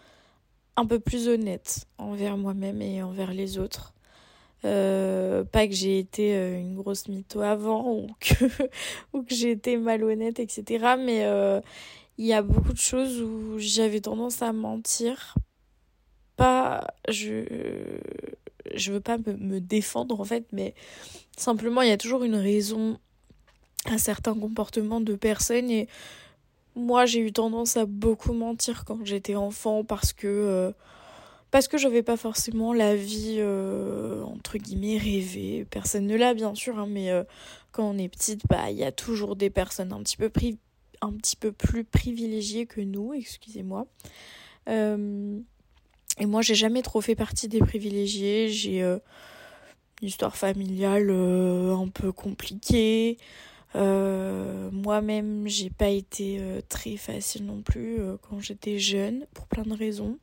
un 0.77 0.87
peu 0.87 1.01
plus 1.01 1.29
honnête 1.29 1.87
envers 1.99 2.37
moi-même 2.37 2.81
et 2.83 3.03
envers 3.03 3.33
les 3.33 3.59
autres. 3.59 3.93
pas 4.63 5.67
que 5.67 5.75
j'ai 5.75 5.99
été 5.99 6.37
une 6.59 6.77
grosse 6.77 7.09
mytho 7.09 7.41
avant 7.41 7.85
ou 9.13 9.23
que, 9.23 9.35
j'ai 9.35 9.51
été 9.51 9.77
malhonnête, 9.77 10.39
etc. 10.39 10.95
Mais 10.99 11.27
il 12.19 12.27
y 12.27 12.33
a 12.33 12.43
beaucoup 12.43 12.73
de 12.73 12.79
choses 12.79 13.21
où 13.21 13.59
j'avais 13.59 14.01
tendance 14.01 14.43
à 14.43 14.53
mentir. 14.53 15.35
Pas, 16.37 16.87
je, 17.09 17.45
je 18.75 18.93
veux 18.93 19.01
pas 19.01 19.19
me, 19.19 19.61
défendre 19.61 20.21
en 20.21 20.25
fait, 20.25 20.47
mais 20.53 20.75
simplement 21.37 21.83
il 21.83 21.89
y 21.89 21.93
a 21.93 21.97
toujours 21.97 22.25
une 22.25 22.35
raison 22.35 22.99
à 23.91 23.99
certains 23.99 24.35
comportements 24.35 25.01
de 25.01 25.15
personnes 25.15 25.71
et 25.71 25.89
moi 26.75 27.07
j'ai 27.07 27.21
eu 27.21 27.33
tendance 27.33 27.77
à 27.77 27.87
beaucoup 27.87 28.33
mentir 28.33 28.85
quand 28.85 29.05
j'étais 29.05 29.35
enfant 29.35 29.85
parce 29.85 30.13
que 30.13 30.27
euh, 30.27 30.73
parce 31.51 31.69
que 31.69 31.79
j'avais 31.79 32.03
pas 32.03 32.17
forcément 32.17 32.73
la 32.73 32.95
vie 32.95 33.37
euh, 33.39 34.23
entre 34.25 34.59
guillemets 34.59 34.99
rêvée 34.99 35.67
personne 35.71 36.07
ne 36.07 36.17
l'a 36.17 36.35
bien 36.35 36.55
sûr 36.55 36.79
hein, 36.79 36.87
mais 36.89 37.11
euh, 37.11 37.25
quand 37.73 37.89
on 37.89 37.99
est 37.99 38.09
petite 38.09 38.43
bah 38.49 38.71
il 38.71 38.77
y 38.77 38.85
a 38.85 38.93
toujours 38.93 39.37
des 39.37 39.51
personnes 39.51 39.93
un 39.93 40.03
petit 40.03 40.17
peu 40.17 40.29
pris 40.29 40.59
un 41.03 41.13
petit 41.13 41.37
peu 41.37 41.53
plus 41.53 41.85
privilégiés 41.85 42.65
que 42.65 42.81
nous, 42.81 43.13
excusez-moi. 43.13 43.87
Et 46.19 46.25
moi, 46.25 46.41
j'ai 46.41 46.55
jamais 46.55 46.81
trop 46.81 47.03
fait 47.03 47.15
partie 47.15 47.47
des 47.47 47.59
privilégiés. 47.59 48.49
J'ai 48.49 48.81
une 48.81 49.01
histoire 50.01 50.37
familiale 50.37 51.11
un 51.11 51.89
peu 51.89 52.13
compliquée. 52.13 53.19
Moi-même, 53.77 55.47
j'ai 55.47 55.71
pas 55.71 55.89
été 55.89 56.41
très 56.69 56.97
facile 56.97 57.45
non 57.47 57.63
plus 57.63 57.99
quand 58.23 58.41
j'étais 58.41 58.79
jeune, 58.79 59.27
pour 59.35 59.47
plein 59.47 59.65
de 59.65 59.77
raisons. 59.77 60.19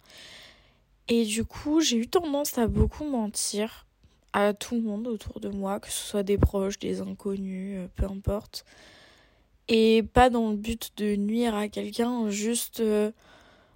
Et 1.08 1.26
du 1.26 1.46
coup, 1.46 1.82
j'ai 1.82 1.98
eu 1.98 2.08
tendance 2.08 2.58
à 2.58 2.68
beaucoup 2.68 3.04
mentir 3.06 3.86
à 4.32 4.54
tout 4.54 4.76
le 4.76 4.82
monde 4.82 5.08
autour 5.08 5.40
de 5.40 5.50
moi, 5.50 5.80
que 5.80 5.90
ce 5.90 6.10
soit 6.10 6.24
des 6.24 6.38
proches, 6.38 6.80
des 6.80 7.02
inconnus, 7.02 7.80
peu 7.96 8.06
importe 8.06 8.66
et 9.68 10.04
pas 10.04 10.30
dans 10.30 10.50
le 10.50 10.56
but 10.56 10.92
de 10.98 11.16
nuire 11.16 11.56
à 11.56 11.68
quelqu'un, 11.68 12.30
juste 12.30 12.80
euh, 12.80 13.12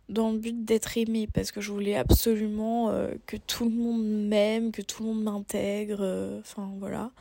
dans 0.10 0.32
le 0.32 0.38
but 0.38 0.66
d'être 0.66 0.98
aimé 0.98 1.28
parce 1.34 1.52
que 1.52 1.62
je 1.62 1.72
voulais 1.72 1.96
absolument 1.96 2.90
euh, 2.90 3.14
que 3.26 3.38
tout 3.38 3.66
le 3.66 3.72
monde 3.72 4.28
m'aime, 4.28 4.72
que 4.72 4.82
tout 4.82 5.04
le 5.04 5.10
monde 5.10 5.24
m'intègre, 5.24 6.00
euh, 6.02 6.40
enfin 6.40 6.70
voilà. 6.80 7.12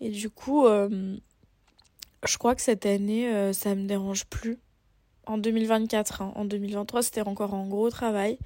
Et 0.00 0.10
du 0.10 0.30
coup, 0.30 0.66
je 2.24 2.38
crois 2.38 2.54
que 2.54 2.62
cette 2.62 2.86
année, 2.86 3.52
ça 3.52 3.74
me 3.74 3.86
dérange 3.86 4.26
plus. 4.26 4.58
En 5.26 5.38
2024, 5.38 6.22
hein. 6.22 6.32
en 6.34 6.44
2023, 6.44 7.02
c'était 7.02 7.22
encore 7.22 7.54
un 7.54 7.66
gros 7.66 7.90
travail. 7.90 8.38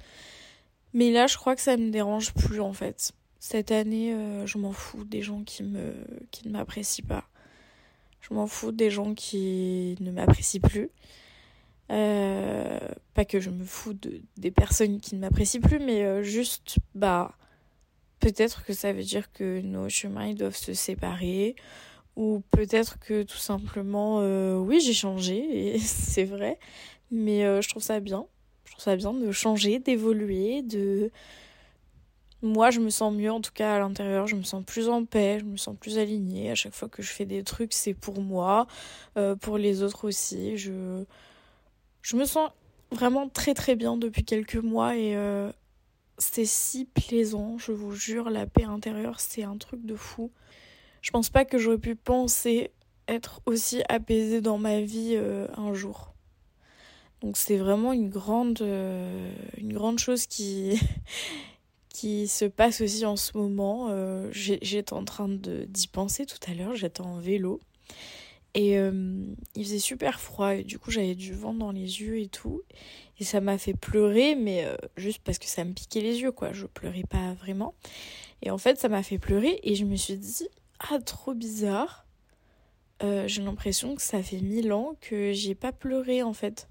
Mais 0.93 1.11
là, 1.11 1.27
je 1.27 1.37
crois 1.37 1.55
que 1.55 1.61
ça 1.61 1.75
me 1.77 1.89
dérange 1.89 2.33
plus 2.33 2.59
en 2.59 2.73
fait. 2.73 3.11
Cette 3.39 3.71
année, 3.71 4.15
je 4.45 4.57
m'en 4.57 4.71
fous 4.71 5.03
des 5.03 5.21
gens 5.21 5.43
qui 5.43 5.63
me 5.63 5.93
qui 6.31 6.47
ne 6.47 6.53
m'apprécient 6.53 7.05
pas. 7.05 7.25
Je 8.21 8.33
m'en 8.33 8.47
fous 8.47 8.71
des 8.71 8.89
gens 8.89 9.13
qui 9.13 9.95
ne 9.99 10.11
m'apprécient 10.11 10.61
plus. 10.61 10.89
Euh, 11.89 12.79
pas 13.13 13.23
que 13.23 13.39
je 13.39 13.49
me 13.49 13.63
fous 13.63 13.93
de, 13.93 14.21
des 14.35 14.51
personnes 14.51 14.99
qui 14.99 15.15
ne 15.15 15.21
m'apprécient 15.21 15.61
plus, 15.61 15.79
mais 15.79 16.03
euh, 16.03 16.21
juste, 16.21 16.77
bah, 16.95 17.37
peut-être 18.19 18.65
que 18.65 18.73
ça 18.73 18.91
veut 18.91 19.03
dire 19.03 19.31
que 19.31 19.61
nos 19.61 19.87
chemins 19.87 20.33
doivent 20.33 20.55
se 20.55 20.73
séparer, 20.73 21.55
ou 22.17 22.43
peut-être 22.51 22.99
que 22.99 23.23
tout 23.23 23.37
simplement, 23.37 24.19
euh, 24.19 24.57
oui, 24.57 24.81
j'ai 24.81 24.93
changé, 24.93 25.75
et 25.75 25.79
c'est 25.79 26.25
vrai, 26.25 26.59
mais 27.11 27.43
je 27.61 27.69
trouve 27.69 27.83
ça 27.83 28.01
bien. 28.01 28.25
Je 28.65 28.71
trouve 28.73 28.83
ça 28.83 28.97
bien 28.97 29.13
de 29.13 29.31
changer, 29.31 29.79
d'évoluer, 29.79 30.61
de 30.61 31.09
moi, 32.43 32.69
je 32.69 32.79
me 32.79 32.89
sens 32.91 33.13
mieux, 33.13 33.31
en 33.31 33.41
tout 33.41 33.51
cas 33.51 33.75
à 33.75 33.79
l'intérieur, 33.79 34.27
je 34.27 34.35
me 34.35 34.43
sens 34.43 34.63
plus 34.63 34.89
en 34.89 35.05
paix, 35.05 35.39
je 35.39 35.45
me 35.45 35.57
sens 35.57 35.75
plus 35.79 35.97
alignée. 35.97 36.51
À 36.51 36.55
chaque 36.55 36.73
fois 36.73 36.87
que 36.87 37.01
je 37.01 37.11
fais 37.11 37.25
des 37.25 37.43
trucs, 37.43 37.73
c'est 37.73 37.95
pour 37.95 38.21
moi, 38.21 38.67
euh, 39.17 39.35
pour 39.35 39.57
les 39.57 39.81
autres 39.81 40.07
aussi. 40.07 40.55
Je, 40.57 41.03
je 42.03 42.15
me 42.15 42.25
sens 42.25 42.51
vraiment 42.91 43.27
très 43.27 43.53
très 43.55 43.75
bien 43.75 43.97
depuis 43.97 44.23
quelques 44.23 44.55
mois 44.55 44.95
et 44.95 45.15
euh, 45.15 45.51
c'est 46.19 46.45
si 46.45 46.85
plaisant, 46.85 47.57
je 47.57 47.71
vous 47.71 47.93
jure, 47.93 48.29
la 48.29 48.45
paix 48.45 48.65
intérieure, 48.65 49.19
c'est 49.19 49.43
un 49.43 49.57
truc 49.57 49.83
de 49.83 49.95
fou. 49.95 50.31
Je 51.01 51.11
pense 51.11 51.29
pas 51.29 51.45
que 51.45 51.57
j'aurais 51.57 51.77
pu 51.77 51.95
penser 51.95 52.71
être 53.07 53.41
aussi 53.45 53.81
apaisée 53.89 54.41
dans 54.41 54.57
ma 54.57 54.81
vie 54.81 55.13
euh, 55.15 55.47
un 55.55 55.73
jour. 55.73 56.13
Donc 57.21 57.37
c'est 57.37 57.57
vraiment 57.57 57.93
une 57.93 58.09
grande, 58.09 58.61
une 58.61 59.73
grande 59.73 59.97
chose 59.97 60.27
qui 60.27 60.79
qui 61.97 62.27
se 62.27 62.45
passe 62.45 62.81
aussi 62.81 63.07
en 63.07 63.15
ce 63.15 63.35
moment. 63.35 63.87
Euh, 63.89 64.29
j'étais 64.31 64.93
en 64.93 65.03
train 65.03 65.27
d'y 65.27 65.87
penser 65.87 66.27
tout 66.27 66.37
à 66.47 66.53
l'heure, 66.53 66.75
j'étais 66.75 67.01
en 67.01 67.17
vélo. 67.17 67.59
Et 68.53 68.77
euh, 68.77 69.23
il 69.55 69.63
faisait 69.63 69.79
super 69.79 70.19
froid 70.19 70.53
et 70.53 70.63
du 70.63 70.77
coup 70.77 70.91
j'avais 70.91 71.15
du 71.15 71.33
vent 71.33 71.55
dans 71.55 71.71
les 71.71 72.01
yeux 72.01 72.19
et 72.19 72.27
tout. 72.27 72.61
Et 73.19 73.23
ça 73.23 73.41
m'a 73.41 73.57
fait 73.57 73.73
pleurer, 73.73 74.35
mais 74.35 74.65
euh, 74.65 74.75
juste 74.95 75.21
parce 75.23 75.39
que 75.39 75.47
ça 75.47 75.65
me 75.65 75.73
piquait 75.73 76.01
les 76.01 76.21
yeux, 76.21 76.31
quoi. 76.31 76.53
Je 76.53 76.67
pleurais 76.67 77.03
pas 77.09 77.33
vraiment. 77.33 77.73
Et 78.43 78.51
en 78.51 78.59
fait 78.59 78.79
ça 78.79 78.89
m'a 78.89 79.01
fait 79.01 79.17
pleurer 79.17 79.59
et 79.63 79.73
je 79.73 79.83
me 79.83 79.95
suis 79.95 80.17
dit, 80.17 80.47
ah 80.79 80.99
trop 80.99 81.33
bizarre. 81.33 82.05
J'ai 83.01 83.41
l'impression 83.43 83.95
que 83.95 84.01
ça 84.01 84.23
fait 84.23 84.41
mille 84.41 84.73
ans 84.73 84.95
que 85.01 85.31
j'ai 85.31 85.53
pas 85.55 85.71
pleuré 85.71 86.23
en 86.23 86.33
fait 86.33 86.67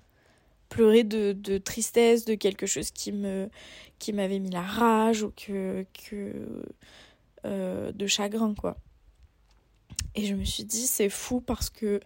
pleurer 0.68 1.04
de, 1.04 1.32
de, 1.32 1.58
tristesse, 1.58 2.24
de 2.24 2.34
quelque 2.34 2.66
chose 2.66 2.90
qui 2.90 3.12
me 3.12 3.48
qui 3.98 4.12
m'avait 4.12 4.38
mis 4.38 4.50
la 4.50 4.62
rage 4.62 5.22
ou 5.22 5.30
que, 5.30 5.86
que 5.94 6.32
euh, 7.44 7.92
de 7.92 8.06
chagrin 8.06 8.54
quoi. 8.54 8.76
Et 10.14 10.24
je 10.24 10.34
me 10.34 10.44
suis 10.44 10.64
dit 10.64 10.86
c'est 10.86 11.08
fou 11.08 11.40
parce 11.40 11.70
que 11.70 12.00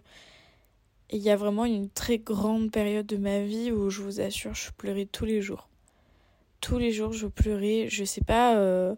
il 1.09 1.19
y 1.19 1.29
a 1.29 1.35
vraiment 1.35 1.65
une 1.65 1.89
très 1.89 2.19
grande 2.19 2.71
période 2.71 3.05
de 3.05 3.17
ma 3.17 3.41
vie 3.41 3.71
où 3.71 3.89
je 3.89 4.01
vous 4.01 4.21
assure 4.21 4.53
je 4.53 4.71
pleurais 4.71 5.05
tous 5.05 5.25
les 5.25 5.41
jours. 5.41 5.67
tous 6.61 6.77
les 6.77 6.91
jours 6.91 7.13
je 7.13 7.27
pleurais. 7.27 7.87
Je 7.89 8.03
sais 8.05 8.21
pas. 8.21 8.55
Euh, 8.57 8.95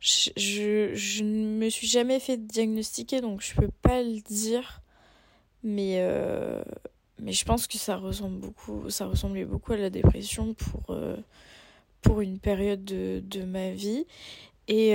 je, 0.00 1.22
ne 1.22 1.58
me 1.58 1.68
suis 1.70 1.86
jamais 1.86 2.20
fait 2.20 2.36
diagnostiquer 2.36 3.20
donc 3.20 3.40
je 3.40 3.54
peux 3.54 3.70
pas 3.82 4.02
le 4.02 4.20
dire. 4.20 4.82
Mais, 5.64 5.96
euh, 5.98 6.62
mais 7.18 7.32
je 7.32 7.44
pense 7.44 7.66
que 7.66 7.78
ça 7.78 7.96
ressemble 7.96 8.38
beaucoup, 8.38 8.80
ressemblait 8.80 9.44
beaucoup 9.44 9.72
à 9.72 9.76
la 9.76 9.90
dépression 9.90 10.54
pour, 10.54 10.90
euh, 10.90 11.16
pour 12.00 12.20
une 12.20 12.38
période 12.38 12.84
de, 12.84 13.20
de 13.24 13.42
ma 13.42 13.72
vie. 13.72 14.06
Et, 14.68 14.92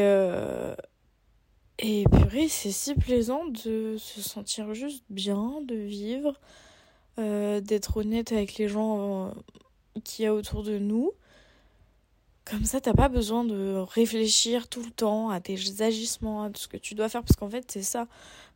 et 1.79 2.03
purée, 2.05 2.47
c'est 2.47 2.71
si 2.71 2.93
plaisant 2.95 3.45
de 3.47 3.97
se 3.97 4.21
sentir 4.21 4.73
juste 4.73 5.03
bien, 5.09 5.61
de 5.67 5.75
vivre, 5.75 6.39
d'être 7.17 7.97
honnête 7.97 8.31
avec 8.31 8.57
les 8.57 8.69
gens 8.69 9.33
qu'il 10.03 10.25
y 10.25 10.27
a 10.27 10.33
autour 10.33 10.63
de 10.63 10.77
nous. 10.77 11.11
Comme 12.45 12.65
ça, 12.65 12.81
t'as 12.81 12.93
pas 12.93 13.07
besoin 13.07 13.45
de 13.45 13.75
réfléchir 13.77 14.67
tout 14.67 14.83
le 14.83 14.91
temps 14.91 15.29
à 15.29 15.39
tes 15.39 15.57
agissements, 15.81 16.43
à 16.43 16.49
tout 16.49 16.61
ce 16.61 16.67
que 16.67 16.77
tu 16.77 16.93
dois 16.93 17.07
faire, 17.07 17.23
parce 17.23 17.37
qu'en 17.37 17.49
fait, 17.49 17.71
c'est 17.71 17.83
ça. 17.83 18.07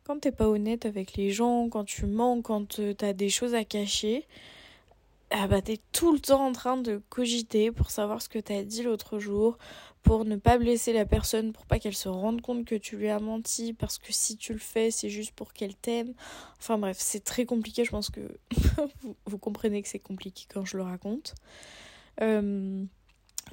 Quand 0.04 0.20
t'es 0.20 0.32
pas 0.32 0.48
honnête 0.48 0.84
avec 0.84 1.16
les 1.16 1.30
gens, 1.30 1.68
quand 1.68 1.84
tu 1.84 2.06
mens, 2.06 2.42
quand 2.42 2.80
euh, 2.80 2.92
t'as 2.92 3.12
des 3.14 3.30
choses 3.30 3.54
à 3.54 3.64
cacher, 3.64 4.26
ah 5.30 5.46
bah 5.46 5.60
t'es 5.60 5.78
tout 5.92 6.12
le 6.12 6.20
temps 6.20 6.46
en 6.46 6.52
train 6.52 6.76
de 6.78 7.02
cogiter 7.10 7.70
pour 7.70 7.90
savoir 7.90 8.22
ce 8.22 8.28
que 8.28 8.38
t'as 8.38 8.62
dit 8.62 8.82
l'autre 8.82 9.18
jour, 9.18 9.58
pour 10.02 10.24
ne 10.24 10.36
pas 10.36 10.58
blesser 10.58 10.92
la 10.92 11.04
personne, 11.04 11.52
pour 11.52 11.66
pas 11.66 11.78
qu'elle 11.78 11.94
se 11.94 12.08
rende 12.08 12.40
compte 12.40 12.64
que 12.64 12.74
tu 12.74 12.96
lui 12.96 13.08
as 13.08 13.20
menti, 13.20 13.74
parce 13.74 13.98
que 13.98 14.12
si 14.12 14.36
tu 14.36 14.52
le 14.52 14.58
fais, 14.58 14.90
c'est 14.90 15.10
juste 15.10 15.32
pour 15.32 15.52
qu'elle 15.52 15.74
t'aime. 15.74 16.14
Enfin 16.58 16.78
bref, 16.78 16.96
c'est 16.98 17.24
très 17.24 17.44
compliqué, 17.44 17.84
je 17.84 17.90
pense 17.90 18.10
que 18.10 18.20
vous, 19.26 19.38
comprenez 19.38 19.82
que 19.82 19.88
c'est 19.88 19.98
compliqué 19.98 20.46
quand 20.52 20.64
je 20.64 20.76
le 20.78 20.82
raconte. 20.82 21.34
Euh, 22.22 22.84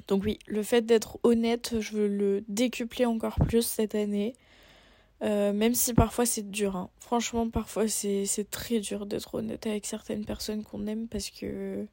donc 0.08 0.24
oui, 0.24 0.38
le 0.46 0.62
fait 0.62 0.82
d'être 0.82 1.18
honnête, 1.22 1.76
je 1.80 1.92
veux 1.92 2.08
le 2.08 2.44
décupler 2.48 3.06
encore 3.06 3.36
plus 3.46 3.62
cette 3.62 3.94
année. 3.94 4.34
Euh, 5.22 5.52
même 5.52 5.74
si 5.74 5.94
parfois 5.94 6.26
c'est 6.26 6.50
dur. 6.50 6.76
Hein. 6.76 6.90
Franchement, 7.00 7.48
parfois 7.48 7.88
c'est 7.88 8.50
très 8.50 8.80
dur 8.80 9.06
d'être 9.06 9.34
honnête 9.34 9.66
avec 9.66 9.86
certaines 9.86 10.24
personnes 10.24 10.62
qu'on 10.62 10.86
aime 10.86 11.08
parce 11.08 11.30
que. 11.30 11.86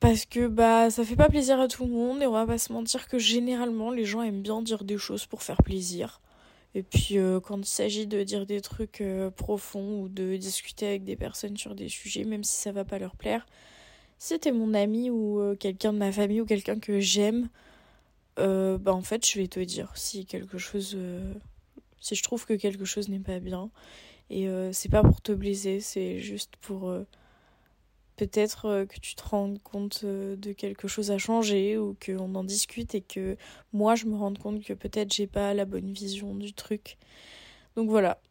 Parce 0.00 0.24
que 0.24 0.48
bah 0.48 0.90
ça 0.90 1.04
fait 1.04 1.14
pas 1.14 1.28
plaisir 1.28 1.60
à 1.60 1.68
tout 1.68 1.84
le 1.84 1.92
monde 1.92 2.22
et 2.22 2.26
on 2.26 2.32
va 2.32 2.44
pas 2.44 2.58
se 2.58 2.72
mentir 2.72 3.06
que 3.06 3.18
généralement 3.20 3.92
les 3.92 4.04
gens 4.04 4.22
aiment 4.22 4.42
bien 4.42 4.60
dire 4.60 4.82
des 4.82 4.98
choses 4.98 5.26
pour 5.26 5.42
faire 5.42 5.62
plaisir. 5.62 6.20
Et 6.74 6.82
puis 6.82 7.18
euh, 7.18 7.38
quand 7.38 7.58
il 7.58 7.66
s'agit 7.66 8.06
de 8.08 8.22
dire 8.24 8.46
des 8.46 8.60
trucs 8.60 9.00
euh, 9.00 9.30
profonds 9.30 10.02
ou 10.02 10.08
de 10.08 10.36
discuter 10.36 10.86
avec 10.88 11.04
des 11.04 11.16
personnes 11.16 11.56
sur 11.56 11.74
des 11.76 11.88
sujets, 11.88 12.24
même 12.24 12.42
si 12.42 12.56
ça 12.56 12.72
va 12.72 12.84
pas 12.84 12.98
leur 12.98 13.14
plaire, 13.14 13.46
si 14.22 14.52
mon 14.52 14.72
ami 14.72 15.10
ou 15.10 15.40
euh, 15.40 15.56
quelqu'un 15.56 15.92
de 15.92 15.98
ma 15.98 16.12
famille 16.12 16.40
ou 16.40 16.46
quelqu'un 16.46 16.78
que 16.78 17.00
j'aime, 17.00 17.48
euh, 18.38 18.78
bah 18.78 18.94
en 18.94 19.02
fait 19.02 19.26
je 19.28 19.38
vais 19.38 19.48
te 19.48 19.58
dire 19.58 19.90
si 19.96 20.26
quelque 20.26 20.58
chose, 20.58 20.92
euh, 20.96 21.34
si 22.00 22.14
je 22.14 22.22
trouve 22.22 22.46
que 22.46 22.54
quelque 22.54 22.84
chose 22.84 23.08
n'est 23.08 23.18
pas 23.18 23.40
bien. 23.40 23.70
Et 24.30 24.48
c'est 24.72 24.88
pas 24.88 25.02
pour 25.02 25.20
te 25.20 25.32
blesser, 25.32 25.80
c'est 25.80 26.18
juste 26.20 26.56
pour 26.62 26.90
peut-être 28.16 28.86
que 28.88 28.98
tu 28.98 29.14
te 29.14 29.22
rendes 29.28 29.58
compte 29.62 30.06
de 30.06 30.52
quelque 30.52 30.88
chose 30.88 31.10
à 31.10 31.18
changer 31.18 31.76
ou 31.76 31.94
qu'on 32.02 32.34
en 32.34 32.42
discute 32.44 32.94
et 32.94 33.02
que 33.02 33.36
moi 33.74 33.94
je 33.94 34.06
me 34.06 34.16
rende 34.16 34.38
compte 34.38 34.64
que 34.64 34.72
peut-être 34.72 35.12
j'ai 35.12 35.26
pas 35.26 35.52
la 35.52 35.66
bonne 35.66 35.92
vision 35.92 36.34
du 36.34 36.54
truc. 36.54 36.96
Donc 37.76 37.90
voilà. 37.90 38.22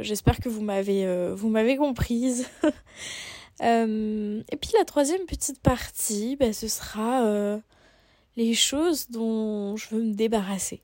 J'espère 0.00 0.38
que 0.38 0.48
vous 0.48 0.62
m'avez 0.62 1.32
vous 1.34 1.48
m'avez 1.48 1.76
comprise. 1.76 2.48
Euh, 3.62 4.42
et 4.50 4.56
puis 4.56 4.70
la 4.78 4.84
troisième 4.84 5.24
petite 5.26 5.60
partie, 5.60 6.36
bah, 6.36 6.52
ce 6.52 6.68
sera 6.68 7.24
euh, 7.24 7.58
les 8.36 8.54
choses 8.54 9.10
dont 9.10 9.76
je 9.76 9.88
veux 9.94 10.02
me 10.02 10.14
débarrasser 10.14 10.82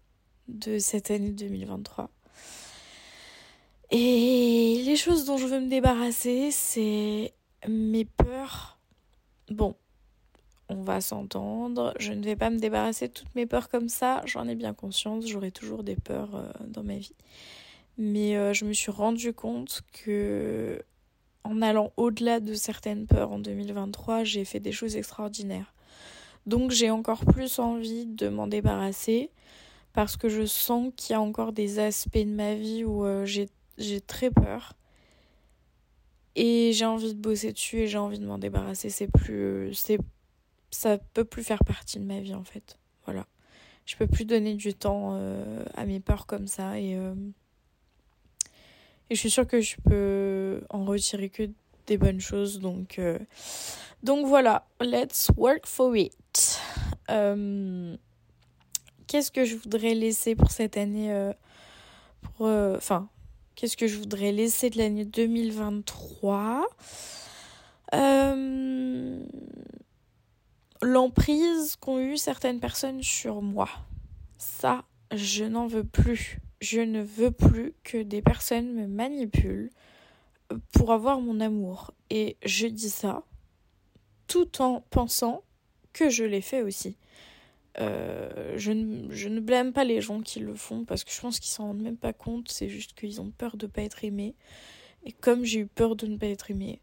de 0.48 0.78
cette 0.78 1.10
année 1.10 1.30
2023. 1.30 2.10
Et 3.90 4.82
les 4.84 4.96
choses 4.96 5.24
dont 5.24 5.37
je 5.37 5.46
veux 5.46 5.60
me 5.60 5.68
débarrasser, 5.68 6.50
c'est 6.50 7.32
mes 7.68 8.04
peurs. 8.04 8.78
Bon, 9.50 9.76
on 10.68 10.82
va 10.82 11.00
s'entendre. 11.00 11.94
Je 12.00 12.12
ne 12.12 12.24
vais 12.24 12.34
pas 12.34 12.50
me 12.50 12.58
débarrasser 12.58 13.08
de 13.08 13.12
toutes 13.12 13.34
mes 13.37 13.46
peurs 13.46 13.68
comme 13.68 13.88
ça. 13.88 14.22
J'en 14.24 14.48
ai 14.48 14.56
bien 14.56 14.74
conscience. 14.74 15.28
J'aurai 15.28 15.52
toujours 15.52 15.84
des 15.84 15.96
peurs 15.96 16.34
euh, 16.34 16.50
dans 16.66 16.82
ma 16.82 16.96
vie. 16.96 17.14
Mais 17.98 18.52
je 18.52 18.64
me 18.64 18.72
suis 18.72 18.90
rendu 18.90 19.32
compte 19.32 19.82
que 19.92 20.82
en 21.44 21.61
allant 21.62 21.92
au-delà 21.96 22.40
de 22.40 22.54
certaines 22.54 23.07
peurs 23.07 23.30
en 23.33 23.38
2023, 23.38 24.24
j'ai 24.24 24.44
fait 24.44 24.61
des 24.61 24.72
choses 24.72 24.96
extraordinaires. 24.96 25.72
Donc 26.46 26.70
j'ai 26.70 26.90
encore 26.90 27.24
plus 27.24 27.59
envie 27.59 28.07
de 28.07 28.28
m'en 28.28 28.46
débarrasser 28.46 29.30
parce 29.92 30.16
que 30.16 30.28
je 30.28 30.44
sens 30.44 30.92
qu'il 30.96 31.12
y 31.12 31.16
a 31.16 31.20
encore 31.20 31.52
des 31.52 31.78
aspects 31.78 32.18
de 32.18 32.24
ma 32.24 32.54
vie 32.54 32.85
où 32.85 33.04
euh, 33.04 33.24
j'ai 33.24 34.00
très 34.00 34.30
peur. 34.30 34.74
Et 36.37 36.72
j'ai 36.72 36.85
envie 36.85 37.14
de 37.14 37.20
bosser 37.20 37.52
dessus 37.52 37.78
et 37.78 37.87
j'ai 37.87 37.98
envie 37.98 38.18
de 38.18 38.26
m'en 38.26 38.38
débarrasser. 38.38 38.90
C'est 38.90 39.07
plus. 39.07 39.72
c'est 39.72 39.98
Ça 40.70 40.98
peut 40.98 41.24
plus 41.24 41.44
faire 41.44 41.62
partie 41.64 42.00
de 42.00 42.04
ma 42.04 42.20
vie 42.20 42.35
en 42.35 42.42
fait. 42.42 42.76
Voilà. 43.04 43.26
Je 43.87 43.96
peux 43.96 44.09
plus 44.09 44.24
donner 44.24 44.54
du 44.54 44.74
temps 44.74 45.12
euh, 45.14 45.64
à 45.74 45.85
mes 45.85 46.00
peurs 46.00 46.26
comme 46.26 46.48
ça 46.48 46.78
et. 46.80 46.96
Euh, 46.96 47.14
et 49.14 49.16
je 49.16 49.20
suis 49.20 49.31
sûre 49.31 49.46
que 49.46 49.61
je 49.61 49.77
peux 49.88 50.62
en 50.70 50.85
retirer 50.85 51.29
que 51.29 51.48
des 51.87 51.96
bonnes 51.96 52.20
choses. 52.20 52.59
Donc, 52.59 52.98
euh, 52.98 53.16
donc 54.03 54.27
voilà, 54.27 54.66
let's 54.81 55.31
work 55.37 55.66
for 55.66 55.96
it. 55.96 56.61
Euh, 57.12 57.96
qu'est-ce 59.07 59.31
que 59.31 59.44
je 59.44 59.55
voudrais 59.55 59.94
laisser 59.94 60.35
pour 60.35 60.50
cette 60.50 60.77
année 60.77 61.12
euh, 61.12 61.33
Enfin, 62.40 63.09
qu'est-ce 63.55 63.77
que 63.77 63.87
je 63.87 63.98
voudrais 63.98 64.33
laisser 64.33 64.68
de 64.68 64.79
l'année 64.79 65.05
2023 65.05 66.66
L'emprise 70.83 71.77
qu'ont 71.77 72.00
eu 72.00 72.16
certaines 72.16 72.59
personnes 72.59 73.00
sur 73.00 73.42
moi. 73.42 73.68
Ça, 74.38 74.83
je 75.14 75.44
n'en 75.44 75.68
veux 75.68 75.85
plus 75.85 76.40
je 76.64 76.81
ne 76.81 77.03
veux 77.03 77.31
plus 77.31 77.74
que 77.85 78.03
des 78.03 78.22
personnes 78.22 78.72
me 78.72 78.87
manipulent 78.87 79.70
pour 80.72 80.92
avoir 80.92 81.20
mon 81.20 81.38
amour. 81.40 81.92
Et 82.09 82.38
je 82.44 82.66
dis 82.66 82.88
ça 82.88 83.22
tout 84.27 84.62
en 84.62 84.81
pensant 84.90 85.42
que 85.92 86.09
je 86.09 86.24
l'ai 86.24 86.40
fait 86.40 86.62
aussi. 86.62 86.96
Euh, 87.81 88.55
je, 88.57 88.72
ne, 88.72 89.29
ne, 89.29 89.40
blâme 89.40 89.72
pas 89.72 89.85
les 89.85 90.00
gens 90.00 90.22
qui 90.22 90.40
le 90.40 90.55
font 90.55 90.85
parce 90.85 91.05
que 91.05 91.11
je 91.11 91.20
pense 91.20 91.38
qu'ils 91.38 91.50
s'en 91.50 91.66
rendent 91.66 91.83
même 91.83 91.96
pas 91.96 92.12
compte, 92.12 92.48
c'est 92.50 92.68
juste 92.68 92.94
qu'ils 92.94 93.20
ont 93.20 93.31
peur 93.31 93.57
de 93.57 93.66
ne 93.66 93.70
pas 93.70 93.83
être 93.83 94.05
aimés. 94.05 94.35
Et 95.05 95.12
comme 95.12 95.44
j'ai 95.44 95.61
eu 95.61 95.66
peur 95.66 95.96
de 95.96 96.07
ne 96.07 96.16
pas 96.16 96.29
être 96.29 96.50
aimée 96.50 96.81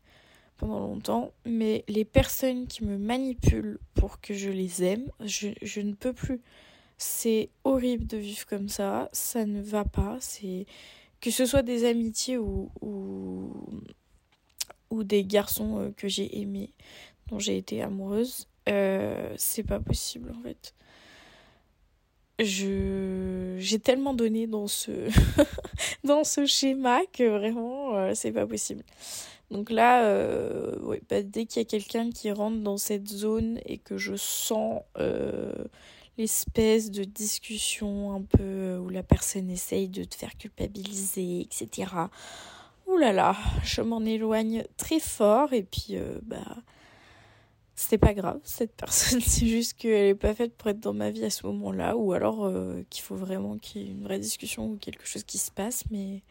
pendant 0.57 0.79
longtemps, 0.79 1.31
mais 1.43 1.83
les 1.87 2.05
personnes 2.05 2.67
qui 2.67 2.83
me 2.83 2.97
manipulent 2.97 3.79
pour 3.95 4.21
que 4.21 4.35
je 4.35 4.49
les 4.49 4.83
aime, 4.83 5.09
je 5.21 5.81
ne 5.81 5.93
peux 5.93 6.13
plus. 6.13 6.41
C'est 7.03 7.49
horrible 7.63 8.05
de 8.05 8.17
vivre 8.17 8.45
comme 8.45 8.69
ça, 8.69 9.09
ça 9.11 9.47
ne 9.47 9.59
va 9.59 9.85
pas. 9.85 10.17
C'est 10.19 10.67
que 11.19 11.31
ce 11.31 11.47
soit 11.47 11.63
des 11.63 11.83
amitiés 11.83 12.37
ou, 12.37 12.69
des 14.91 15.23
garçons 15.23 15.79
euh, 15.79 15.89
que 15.97 16.07
j'ai 16.07 16.39
aimés, 16.39 16.69
dont 17.25 17.39
j'ai 17.39 17.57
été 17.57 17.81
amoureuse, 17.81 18.45
euh, 18.69 19.33
c'est 19.35 19.63
pas 19.63 19.79
possible 19.79 20.31
en 20.37 20.43
fait. 20.43 20.75
J'ai 22.37 23.79
tellement 23.79 24.13
donné 24.13 24.45
dans 24.47 24.67
ce 24.67 26.45
schéma 26.45 26.99
que 27.11 27.27
vraiment 27.27 27.95
euh, 27.95 28.11
c'est 28.13 28.31
pas 28.31 28.45
possible. 28.45 28.83
Donc 29.49 29.71
là, 29.71 30.05
bah, 31.09 31.23
dès 31.23 31.45
qu'il 31.45 31.63
y 31.63 31.65
a 31.65 31.67
quelqu'un 31.67 32.11
qui 32.11 32.31
rentre 32.31 32.59
dans 32.59 32.77
cette 32.77 33.07
zone 33.07 33.59
et 33.65 33.79
que 33.79 33.97
je 33.97 34.15
sens 34.15 34.83
l'espèce 36.21 36.91
de 36.91 37.03
discussion 37.03 38.13
un 38.13 38.21
peu 38.21 38.77
où 38.77 38.89
la 38.89 39.01
personne 39.01 39.49
essaye 39.49 39.89
de 39.89 40.03
te 40.03 40.13
faire 40.13 40.37
culpabiliser, 40.37 41.41
etc. 41.41 41.93
Ouh 42.85 42.97
là 42.97 43.11
là, 43.11 43.35
je 43.63 43.81
m'en 43.81 44.01
éloigne 44.01 44.63
très 44.77 44.99
fort 44.99 45.51
et 45.51 45.63
puis 45.63 45.95
euh, 45.95 46.19
bah 46.21 46.57
c'était 47.73 47.97
pas 47.97 48.13
grave 48.13 48.39
cette 48.43 48.75
personne, 48.75 49.19
c'est 49.25 49.47
juste 49.47 49.73
qu'elle 49.73 50.09
est 50.09 50.15
pas 50.15 50.35
faite 50.35 50.53
pour 50.55 50.69
être 50.69 50.79
dans 50.79 50.93
ma 50.93 51.09
vie 51.09 51.25
à 51.25 51.31
ce 51.31 51.47
moment-là 51.47 51.97
ou 51.97 52.13
alors 52.13 52.45
euh, 52.45 52.83
qu'il 52.91 53.01
faut 53.01 53.15
vraiment 53.15 53.57
qu'il 53.57 53.81
y 53.81 53.85
ait 53.85 53.91
une 53.91 54.03
vraie 54.03 54.19
discussion 54.19 54.67
ou 54.67 54.77
quelque 54.77 55.07
chose 55.07 55.23
qui 55.23 55.39
se 55.39 55.49
passe 55.49 55.85
mais 55.89 56.21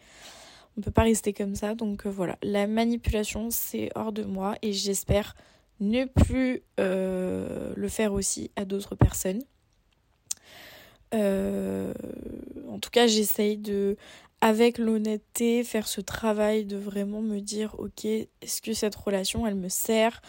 on 0.79 0.83
peut 0.83 0.93
pas 0.93 1.03
rester 1.03 1.33
comme 1.33 1.57
ça 1.57 1.75
donc 1.75 2.07
euh, 2.07 2.11
voilà, 2.11 2.39
la 2.45 2.69
manipulation 2.69 3.51
c'est 3.51 3.91
hors 3.97 4.13
de 4.13 4.23
moi 4.23 4.55
et 4.63 4.73
j'espère 4.73 5.35
ne 5.81 6.05
plus 6.05 6.63
le 6.79 7.89
faire 7.89 8.13
aussi 8.13 8.51
à 8.55 8.67
d'autres 8.67 8.95
personnes. 8.95 9.41
Euh, 11.15 11.93
en 12.69 12.79
tout 12.79 12.91
cas, 12.91 13.07
j'essaye 13.07 13.57
de, 13.57 13.97
avec 14.41 14.79
l'honnêteté, 14.79 15.65
faire 15.65 15.89
ce 15.89 16.01
travail 16.01 16.65
de 16.65 16.77
vraiment 16.77 17.21
me 17.21 17.41
dire, 17.41 17.75
ok, 17.79 18.05
est-ce 18.05 18.63
que 18.63 18.73
cette 18.73 18.95
relation, 18.95 19.47
elle 19.47 19.57
me 19.57 19.69
sert? 19.69 20.23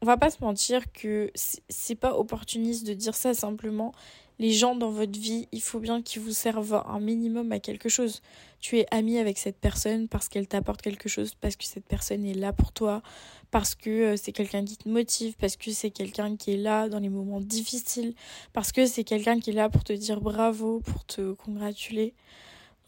On 0.00 0.06
va 0.06 0.16
pas 0.16 0.30
se 0.30 0.42
mentir 0.42 0.92
que 0.92 1.30
c'est 1.34 1.96
pas 1.96 2.16
opportuniste 2.16 2.86
de 2.86 2.94
dire 2.94 3.14
ça 3.14 3.34
simplement. 3.34 3.92
Les 4.38 4.52
gens 4.52 4.76
dans 4.76 4.90
votre 4.90 5.18
vie, 5.18 5.48
il 5.50 5.60
faut 5.60 5.80
bien 5.80 6.00
qu'ils 6.00 6.22
vous 6.22 6.32
servent 6.32 6.84
un 6.86 7.00
minimum 7.00 7.50
à 7.50 7.58
quelque 7.58 7.88
chose. 7.88 8.22
Tu 8.60 8.78
es 8.78 8.86
ami 8.92 9.18
avec 9.18 9.36
cette 9.36 9.58
personne 9.58 10.06
parce 10.06 10.28
qu'elle 10.28 10.46
t'apporte 10.46 10.80
quelque 10.80 11.08
chose, 11.08 11.34
parce 11.34 11.56
que 11.56 11.64
cette 11.64 11.86
personne 11.86 12.24
est 12.24 12.34
là 12.34 12.52
pour 12.52 12.72
toi, 12.72 13.02
parce 13.50 13.74
que 13.74 13.90
euh, 13.90 14.16
c'est 14.16 14.32
quelqu'un 14.32 14.64
qui 14.64 14.76
te 14.76 14.88
motive, 14.88 15.34
parce 15.38 15.56
que 15.56 15.72
c'est 15.72 15.90
quelqu'un 15.90 16.36
qui 16.36 16.52
est 16.52 16.56
là 16.56 16.88
dans 16.88 17.00
les 17.00 17.08
moments 17.08 17.40
difficiles, 17.40 18.14
parce 18.52 18.70
que 18.70 18.86
c'est 18.86 19.04
quelqu'un 19.04 19.40
qui 19.40 19.50
est 19.50 19.54
là 19.54 19.68
pour 19.68 19.82
te 19.82 19.92
dire 19.92 20.20
bravo, 20.20 20.80
pour 20.80 21.04
te 21.04 21.32
congratuler. 21.32 22.14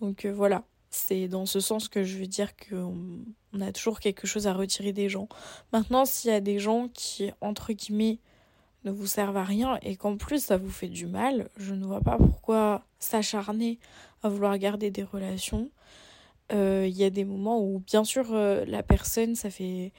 Donc 0.00 0.24
euh, 0.24 0.32
voilà, 0.32 0.64
c'est 0.90 1.28
dans 1.28 1.46
ce 1.46 1.60
sens 1.60 1.88
que 1.88 2.04
je 2.04 2.18
veux 2.18 2.26
dire 2.26 2.50
qu'on 2.56 3.24
on 3.52 3.60
a 3.60 3.72
toujours 3.72 4.00
quelque 4.00 4.26
chose 4.26 4.46
à 4.46 4.52
retirer 4.52 4.92
des 4.92 5.08
gens. 5.08 5.28
Maintenant, 5.72 6.04
s'il 6.04 6.30
y 6.30 6.34
a 6.34 6.40
des 6.40 6.58
gens 6.58 6.88
qui, 6.94 7.30
entre 7.40 7.72
guillemets, 7.72 8.18
ne 8.84 8.90
vous 8.90 9.06
servent 9.06 9.36
à 9.36 9.44
rien 9.44 9.78
et 9.82 9.96
qu'en 9.96 10.16
plus 10.16 10.44
ça 10.44 10.56
vous 10.56 10.70
fait 10.70 10.88
du 10.88 11.06
mal, 11.06 11.48
je 11.56 11.74
ne 11.74 11.84
vois 11.84 12.00
pas 12.00 12.16
pourquoi 12.16 12.84
s'acharner 12.98 13.78
à 14.22 14.28
vouloir 14.28 14.56
garder 14.58 14.90
des 14.90 15.02
relations. 15.02 15.70
Euh, 16.52 16.86
il 16.88 16.96
y 16.96 17.04
a 17.04 17.10
des 17.10 17.24
moments 17.24 17.62
où, 17.62 17.80
bien 17.80 18.04
sûr, 18.04 18.32
euh, 18.32 18.64
la 18.66 18.82
personne, 18.82 19.34
ça 19.34 19.50
fait 19.50 19.92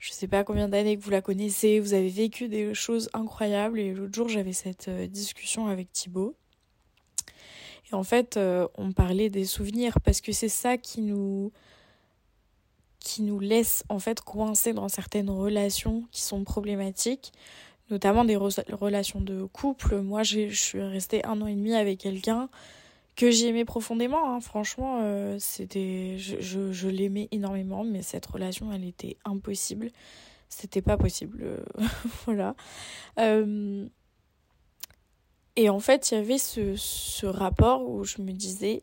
je 0.00 0.12
sais 0.12 0.28
pas 0.28 0.44
combien 0.44 0.68
d'années 0.68 0.98
que 0.98 1.02
vous 1.02 1.10
la 1.10 1.22
connaissez, 1.22 1.80
vous 1.80 1.94
avez 1.94 2.10
vécu 2.10 2.48
des 2.48 2.74
choses 2.74 3.08
incroyables. 3.14 3.78
Et 3.78 3.94
l'autre 3.94 4.14
jour, 4.14 4.28
j'avais 4.28 4.52
cette 4.52 4.88
euh, 4.88 5.06
discussion 5.06 5.66
avec 5.68 5.92
Thibaut. 5.92 6.36
Et 7.90 7.94
en 7.94 8.02
fait, 8.02 8.38
on 8.76 8.92
parlait 8.92 9.30
des 9.30 9.44
souvenirs 9.44 10.00
parce 10.00 10.20
que 10.20 10.32
c'est 10.32 10.48
ça 10.48 10.78
qui 10.78 11.02
nous 11.02 11.52
qui 12.98 13.22
nous 13.22 13.38
laisse 13.38 13.84
en 13.90 13.98
fait 13.98 14.22
coincer 14.22 14.72
dans 14.72 14.88
certaines 14.88 15.28
relations 15.28 16.04
qui 16.10 16.22
sont 16.22 16.42
problématiques, 16.42 17.32
notamment 17.90 18.24
des 18.24 18.36
relations 18.36 19.20
de 19.20 19.44
couple. 19.44 20.00
Moi, 20.00 20.22
je 20.22 20.48
suis 20.48 20.82
restée 20.82 21.24
un 21.24 21.40
an 21.40 21.46
et 21.46 21.54
demi 21.54 21.74
avec 21.74 21.98
quelqu'un 21.98 22.48
que 23.16 23.30
j'aimais 23.30 23.64
profondément. 23.64 24.34
Hein. 24.34 24.40
Franchement, 24.40 25.00
euh, 25.02 25.36
c'était, 25.38 26.16
je, 26.18 26.88
l'aimais 26.88 27.28
énormément, 27.30 27.84
mais 27.84 28.02
cette 28.02 28.26
relation, 28.26 28.72
elle 28.72 28.84
était 28.84 29.16
impossible. 29.24 29.90
C'était 30.48 30.82
pas 30.82 30.96
possible, 30.96 31.40
euh, 31.42 31.64
voilà. 32.26 32.54
Euh, 33.18 33.86
et 35.56 35.68
en 35.68 35.80
fait, 35.80 36.10
il 36.10 36.14
y 36.14 36.16
avait 36.18 36.38
ce, 36.38 36.74
ce 36.76 37.26
rapport 37.26 37.88
où 37.88 38.04
je 38.04 38.20
me 38.20 38.32
disais, 38.32 38.82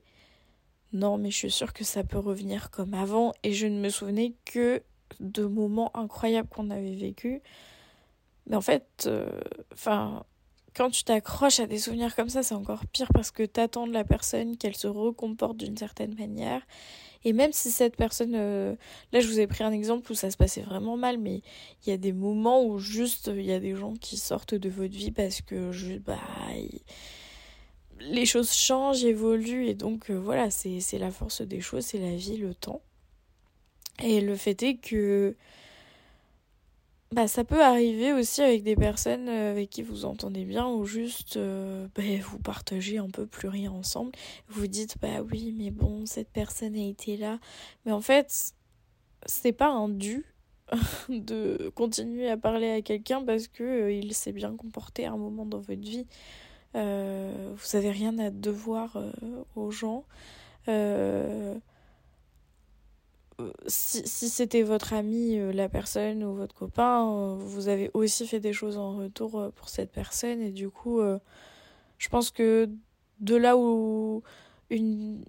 non, 0.93 1.17
mais 1.17 1.31
je 1.31 1.37
suis 1.37 1.51
sûre 1.51 1.73
que 1.73 1.83
ça 1.83 2.03
peut 2.03 2.19
revenir 2.19 2.71
comme 2.71 2.93
avant. 2.93 3.33
Et 3.43 3.53
je 3.53 3.67
ne 3.67 3.79
me 3.79 3.89
souvenais 3.89 4.33
que 4.45 4.81
de 5.19 5.45
moments 5.45 5.95
incroyables 5.95 6.47
qu'on 6.49 6.69
avait 6.69 6.95
vécus. 6.95 7.41
Mais 8.47 8.56
en 8.56 8.62
fait, 8.62 8.86
euh, 9.06 9.30
enfin, 9.73 10.23
quand 10.73 10.89
tu 10.89 11.04
t'accroches 11.04 11.60
à 11.60 11.67
des 11.67 11.77
souvenirs 11.77 12.15
comme 12.15 12.30
ça, 12.30 12.43
c'est 12.43 12.56
encore 12.56 12.86
pire 12.88 13.10
parce 13.13 13.32
que 13.32 13.43
t'attends 13.43 13.88
de 13.88 13.93
la 13.93 14.04
personne 14.04 14.58
qu'elle 14.58 14.75
se 14.75 14.88
recomporte 14.88 15.58
d'une 15.58 15.77
certaine 15.77 16.15
manière. 16.15 16.62
Et 17.23 17.34
même 17.34 17.51
si 17.51 17.69
cette 17.69 17.95
personne, 17.95 18.34
euh, 18.36 18.75
là 19.12 19.19
je 19.19 19.27
vous 19.27 19.39
ai 19.39 19.45
pris 19.45 19.63
un 19.63 19.71
exemple 19.71 20.12
où 20.12 20.15
ça 20.15 20.32
se 20.32 20.38
passait 20.38 20.62
vraiment 20.62 20.97
mal, 20.97 21.19
mais 21.19 21.41
il 21.86 21.89
y 21.89 21.93
a 21.93 21.97
des 21.97 22.13
moments 22.13 22.63
où 22.65 22.80
juste 22.80 23.30
il 23.34 23.45
y 23.45 23.51
a 23.51 23.60
des 23.60 23.75
gens 23.75 23.93
qui 23.93 24.17
sortent 24.17 24.56
de 24.56 24.69
votre 24.69 24.95
vie 24.95 25.12
parce 25.12 25.41
que 25.41 25.71
je, 25.71 25.97
bah, 25.97 26.17
les 27.99 28.25
choses 28.25 28.54
changent, 28.54 29.04
évoluent, 29.04 29.67
et 29.67 29.75
donc 29.75 30.10
euh, 30.10 30.15
voilà, 30.15 30.49
c'est 30.49 30.97
la 30.97 31.12
force 31.12 31.41
des 31.41 31.62
choses, 31.62 31.86
c'est 31.86 31.99
la 31.99 32.15
vie, 32.15 32.38
le 32.38 32.56
temps. 32.56 32.82
Et 34.04 34.21
le 34.21 34.36
fait 34.36 34.63
est 34.63 34.77
que 34.77 35.36
bah, 37.12 37.28
ça 37.28 37.43
peut 37.43 37.62
arriver 37.62 38.13
aussi 38.13 38.41
avec 38.41 38.63
des 38.63 38.76
personnes 38.76 39.28
euh, 39.30 39.52
avec 39.52 39.69
qui 39.69 39.84
vous 39.84 40.06
entendez 40.06 40.45
bien 40.45 40.67
ou 40.67 40.86
juste 40.86 41.38
euh, 41.38 41.88
bah, 41.95 42.04
vous 42.24 42.39
partagez 42.39 42.97
un 42.97 43.10
peu 43.10 43.26
plus 43.26 43.47
rien 43.47 43.71
ensemble. 43.71 44.12
Vous 44.47 44.67
dites 44.67 44.97
bah 45.02 45.21
oui 45.30 45.54
mais 45.58 45.71
bon 45.71 46.06
cette 46.06 46.30
personne 46.30 46.76
a 46.76 46.88
été 46.88 47.17
là. 47.17 47.39
Mais 47.86 47.91
en 47.91 48.02
fait 48.02 48.54
c'est 49.26 49.52
pas 49.52 49.69
un 49.69 49.89
dû 49.89 50.26
de 51.10 51.71
continuer 51.76 52.30
à 52.30 52.38
parler 52.38 52.71
à 52.71 52.82
quelqu'un 52.82 53.24
parce 53.24 53.47
que 53.47 53.91
il 53.91 54.13
s'est 54.13 54.32
bien 54.32 54.56
comporté 54.56 55.06
à 55.06 55.12
un 55.12 55.17
moment 55.17 55.45
dans 55.45 55.60
votre 55.60 55.82
vie. 55.82 56.06
Euh, 56.76 57.54
vous 57.56 57.76
avez 57.76 57.91
rien 57.91 58.17
à 58.19 58.30
devoir 58.30 58.95
euh, 58.95 59.12
aux 59.56 59.71
gens. 59.71 60.06
Euh, 60.67 61.58
si, 63.67 64.30
c'était 64.30 64.63
votre 64.63 64.93
ami, 64.93 65.38
la 65.54 65.69
personne 65.69 66.23
ou 66.23 66.34
votre 66.34 66.56
copain, 66.56 67.36
vous 67.39 67.67
avez 67.67 67.91
aussi 67.93 68.27
fait 68.27 68.39
des 68.39 68.54
choses 68.54 68.77
en 68.77 68.97
retour 68.97 69.51
pour 69.56 69.69
cette 69.69 69.91
personne. 69.91 70.41
Et 70.41 70.51
du 70.51 70.69
coup, 70.69 71.01
je 71.97 72.10
pense 72.10 72.32
que 72.32 72.69
de 73.19 73.36
là 73.36 73.58
où 73.58 74.23
une, 74.69 75.23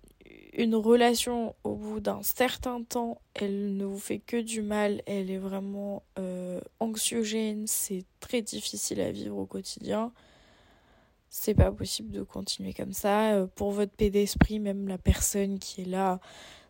relation, 0.75 1.55
au 1.65 1.75
bout 1.75 2.01
d'un 2.01 2.23
certain 2.23 2.83
temps, 2.83 3.21
elle 3.35 3.77
ne 3.77 3.85
vous 3.85 3.99
fait 3.99 4.19
que 4.19 4.41
du 4.41 4.63
mal, 4.63 5.03
elle 5.07 5.31
est 5.31 5.39
vraiment 5.39 6.03
anxiogène, 6.81 7.67
c'est 7.67 8.05
très 8.21 8.43
difficile 8.43 9.01
à 9.01 9.11
vivre 9.11 9.37
au 9.37 9.47
quotidien 9.47 10.13
c'est 11.33 11.55
pas 11.55 11.73
possible 11.73 12.11
de 12.13 12.23
continuer 12.23 12.75
comme 12.75 12.93
ça. 12.93 13.33
Euh, 13.33 13.47
pour 13.47 13.73
votre 13.73 13.91
paix 13.91 14.11
d'esprit, 14.11 14.61
même 14.61 14.87
la 14.87 14.99
personne 14.99 15.59
qui 15.59 15.81
est 15.81 15.87
là, 15.87 16.21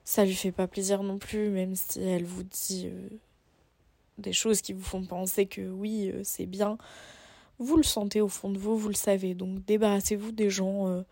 ça 0.05 0.25
lui 0.25 0.35
fait 0.35 0.53
pas 0.53 0.67
plaisir 0.67 1.03
non 1.03 1.19
plus, 1.19 1.49
même 1.51 1.75
si 1.75 2.01
elle 2.01 2.25
vous 2.25 2.43
dit 2.43 2.87
euh, 2.87 3.09
des 4.19 4.33
choses 4.33 4.61
qui 4.61 4.73
vous 4.73 4.83
font 4.83 5.05
penser 5.05 5.47
que 5.47 5.63
oui, 5.63 6.11
euh, 6.11 6.21
c'est 6.25 6.47
bien. 6.47 6.79
Vous 7.59 7.77
le 7.77 7.83
sentez 7.83 8.21
au 8.21 8.29
fond 8.29 8.51
de 8.51 8.59
vous, 8.59 8.77
vous 8.77 8.89
le 8.89 8.95
savez. 8.95 9.35
Donc 9.35 9.65
débarrassez-vous 9.65 10.33
des 10.33 10.51
gens 10.51 11.05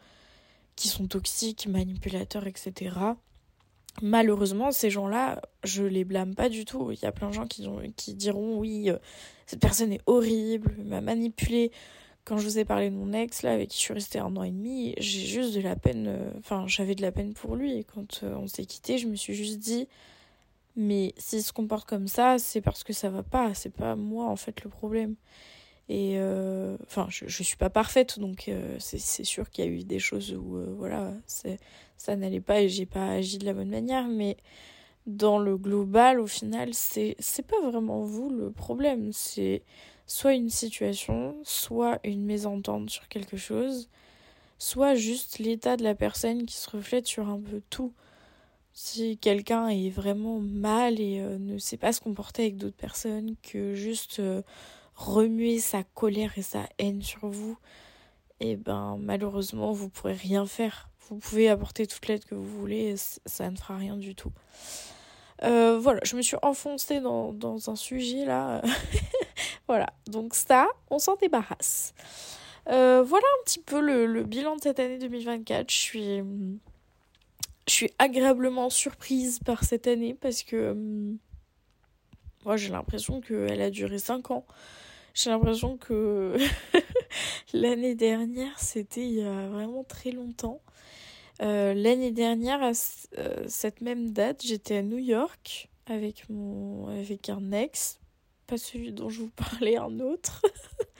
qui 0.75 0.89
sont 0.89 1.07
toxiques, 1.07 1.69
manipulateurs, 1.69 2.47
etc. 2.47 2.97
Malheureusement, 4.03 4.73
ces 4.73 4.91
gens-là, 4.91 5.41
je 5.63 5.85
les 5.85 6.05
blâme 6.05 6.35
pas 6.35 6.49
du 6.49 6.65
tout. 6.65 6.91
Il 6.91 7.01
y 7.01 7.05
a 7.05 7.13
plein 7.13 7.29
de 7.29 7.35
gens 7.35 7.47
qui, 7.47 7.69
qui 7.95 8.15
diront 8.15 8.59
oui, 8.59 8.91
cette 9.47 9.61
personne 9.61 9.93
est 9.93 10.01
horrible, 10.07 10.75
m'a 10.85 11.01
manipulé 11.01 11.71
quand 12.31 12.39
je 12.39 12.45
vous 12.45 12.61
ai 12.61 12.65
parlé 12.65 12.91
de 12.91 12.95
mon 12.95 13.13
ex, 13.13 13.43
là, 13.43 13.53
avec 13.53 13.71
qui 13.71 13.79
je 13.79 13.83
suis 13.83 13.93
restée 13.93 14.21
un 14.21 14.37
an 14.37 14.45
et 14.45 14.53
demi, 14.53 14.95
j'ai 14.99 15.27
juste 15.27 15.53
de 15.53 15.61
la 15.61 15.75
peine, 15.75 16.07
euh, 16.07 16.31
enfin, 16.39 16.63
j'avais 16.69 16.95
de 16.95 17.03
la 17.03 17.11
peine 17.11 17.35
pour 17.35 17.57
lui. 17.57 17.77
Et 17.77 17.83
quand 17.83 18.21
euh, 18.23 18.37
on 18.37 18.47
s'est 18.47 18.67
quitté, 18.67 18.99
je 18.99 19.09
me 19.09 19.17
suis 19.17 19.35
juste 19.35 19.59
dit, 19.59 19.89
mais 20.77 21.13
s'il 21.17 21.43
se 21.43 21.53
comporte 21.53 21.89
comme 21.89 22.07
ça, 22.07 22.39
c'est 22.39 22.61
parce 22.61 22.85
que 22.85 22.93
ça 22.93 23.11
va 23.11 23.25
pas, 23.25 23.53
c'est 23.55 23.75
pas 23.75 23.97
moi, 23.97 24.27
en 24.27 24.37
fait, 24.37 24.63
le 24.63 24.71
problème. 24.71 25.17
Et, 25.89 26.19
euh, 26.19 26.77
enfin, 26.87 27.09
je, 27.09 27.25
je 27.27 27.43
suis 27.43 27.57
pas 27.57 27.69
parfaite, 27.69 28.21
donc 28.21 28.49
c'est 28.79 29.25
sûr 29.25 29.51
qu'il 29.51 29.65
y 29.65 29.67
a 29.67 29.71
eu 29.73 29.83
des 29.83 29.99
choses 29.99 30.33
où, 30.33 30.57
voilà, 30.79 31.13
ça 31.27 32.15
n'allait 32.15 32.41
pas 32.41 32.61
et 32.61 32.69
j'ai 32.69 32.87
pas 32.87 33.09
agi 33.09 33.39
de 33.39 33.45
la 33.45 33.55
bonne 33.55 33.71
manière, 33.71 34.07
mais 34.07 34.37
dans 35.09 35.41
le 35.41 35.57
global, 35.57 36.21
au 36.21 36.29
final, 36.29 36.75
c'est 36.75 37.17
pas 37.49 37.61
vraiment 37.61 38.05
vous 38.05 38.31
le 38.31 38.53
problème, 38.53 39.11
c'est 39.13 39.65
soit 40.11 40.35
une 40.35 40.51
situation, 40.51 41.37
soit 41.45 42.01
une 42.03 42.25
mésentente 42.25 42.91
sur 42.91 43.07
quelque 43.07 43.37
chose, 43.37 43.89
soit 44.59 44.97
juste 44.97 45.39
l'état 45.39 45.77
de 45.77 45.85
la 45.85 45.95
personne 45.95 46.47
qui 46.47 46.57
se 46.57 46.69
reflète 46.69 47.07
sur 47.07 47.29
un 47.29 47.39
peu 47.39 47.63
tout. 47.71 47.93
Si 48.73 49.19
quelqu'un 49.19 49.69
est 49.69 49.89
vraiment 49.89 50.41
mal 50.41 50.99
et 50.99 51.21
euh, 51.21 51.39
ne 51.39 51.59
sait 51.59 51.77
pas 51.77 51.93
se 51.93 52.01
comporter 52.01 52.43
avec 52.43 52.57
d'autres 52.57 52.77
personnes, 52.77 53.37
que 53.41 53.75
juste 53.77 54.19
euh, 54.19 54.43
remuer 54.97 55.61
sa 55.61 55.85
colère 55.85 56.37
et 56.37 56.43
sa 56.43 56.69
haine 56.81 57.03
sur 57.03 57.29
vous, 57.29 57.57
et 58.41 58.53
eh 58.53 58.57
ben 58.57 58.99
malheureusement 58.99 59.71
vous 59.71 59.91
pourrez 59.91 60.15
rien 60.15 60.45
faire. 60.45 60.91
Vous 61.09 61.19
pouvez 61.19 61.49
apporter 61.49 61.87
toute 61.87 62.09
l'aide 62.09 62.25
que 62.25 62.35
vous 62.35 62.59
voulez, 62.59 62.97
ça 62.97 63.49
ne 63.49 63.57
fera 63.57 63.77
rien 63.77 63.97
du 63.97 64.17
tout. 64.17 64.33
Euh, 65.45 65.79
voilà, 65.79 66.01
je 66.03 66.17
me 66.17 66.23
suis 66.23 66.37
enfoncée 66.43 67.01
dans 67.01 67.71
un 67.71 67.77
sujet 67.77 68.25
là. 68.25 68.61
voilà, 69.71 69.93
donc 70.09 70.35
ça, 70.35 70.67
on 70.91 70.99
s'en 70.99 71.15
débarrasse. 71.15 71.95
Euh, 72.67 73.05
voilà 73.05 73.25
un 73.39 73.45
petit 73.45 73.61
peu 73.61 73.81
le, 73.81 74.25
bilan 74.25 74.57
de 74.57 74.63
cette 74.63 74.81
année 74.81 74.99
2024. 74.99 75.71
Je 75.71 75.77
suis, 75.77 76.17
je 77.69 77.73
suis 77.73 77.93
agréablement 78.01 78.69
surprise 78.69 79.39
par 79.39 79.63
cette 79.63 79.87
année 79.87 80.15
parce 80.21 80.43
que 80.43 80.77
moi 82.45 82.57
j'ai 82.57 82.71
l'impression 82.71 83.21
qu'elle 83.21 83.63
a 83.63 83.71
duré 83.71 84.01
5 84.01 84.33
ans. 84.33 84.45
J'ai 85.15 85.31
l'impression 85.31 85.77
que 85.77 86.37
l'année 87.53 87.95
dernière, 87.95 88.59
c'était 88.59 89.07
il 89.07 89.15
y 89.21 89.23
a 89.23 89.47
vraiment 89.51 89.85
très 89.85 90.11
longtemps. 90.11 90.61
Euh, 91.43 91.75
l'année 91.75 92.11
dernière, 92.11 92.61
à 92.61 92.73
euh, 93.19 93.45
cette 93.47 93.83
même 93.83 94.11
date, 94.11 94.45
j'étais 94.45 94.79
à 94.79 94.83
New 94.83 94.99
York 94.99 95.69
avec, 95.87 96.29
mon, 96.29 96.89
avec 96.89 97.29
un 97.29 97.53
ex, 97.53 98.00
celui 98.59 98.93
dont 98.93 99.09
je 99.09 99.21
vous 99.21 99.31
parlais, 99.31 99.77
un 99.77 100.01
autre. 100.01 100.43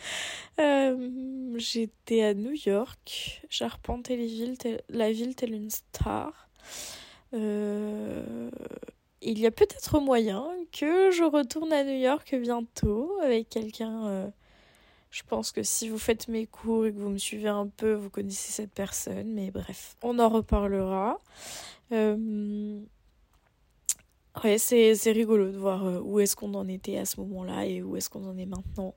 euh, 0.61 1.55
j'étais 1.57 2.23
à 2.23 2.35
New 2.35 2.53
York, 2.53 3.43
j'arpentais 3.49 4.17
les 4.17 4.79
la 4.89 5.13
ville 5.13 5.35
telle 5.35 5.55
une 5.55 5.71
star. 5.71 6.49
Euh, 7.35 8.51
il 9.23 9.39
y 9.39 9.47
a 9.47 9.51
peut-être 9.51 10.01
moyen 10.01 10.47
que 10.73 11.11
je 11.11 11.25
retourne 11.25 11.73
à 11.73 11.85
New 11.85 11.99
York 11.99 12.35
bientôt 12.35 13.13
avec 13.23 13.49
quelqu'un. 13.49 14.07
Euh, 14.07 14.29
je 15.11 15.23
pense 15.25 15.53
que 15.53 15.63
si 15.63 15.89
vous 15.89 15.99
faites 15.99 16.29
mes 16.29 16.47
cours 16.47 16.87
et 16.87 16.93
que 16.93 16.99
vous 16.99 17.11
me 17.11 17.19
suivez 17.19 17.49
un 17.49 17.67
peu, 17.67 17.93
vous 17.93 18.11
connaissez 18.11 18.53
cette 18.53 18.73
personne. 18.73 19.33
Mais 19.33 19.51
bref, 19.51 19.97
on 20.03 20.19
en 20.19 20.29
reparlera. 20.29 21.21
Ouais, 24.45 24.59
c'est, 24.59 25.13
rigolo 25.13 25.51
de 25.51 25.57
voir 25.57 25.85
euh, 25.85 26.01
où 26.01 26.21
est-ce 26.21 26.37
qu'on 26.37 26.55
en 26.55 26.69
était 26.69 26.99
à 26.99 27.05
ce 27.05 27.21
moment-là 27.21 27.67
et 27.67 27.83
où 27.83 27.97
est-ce 27.97 28.11
qu'on 28.11 28.27
en 28.29 28.37
est 28.37 28.47
maintenant. 28.47 28.95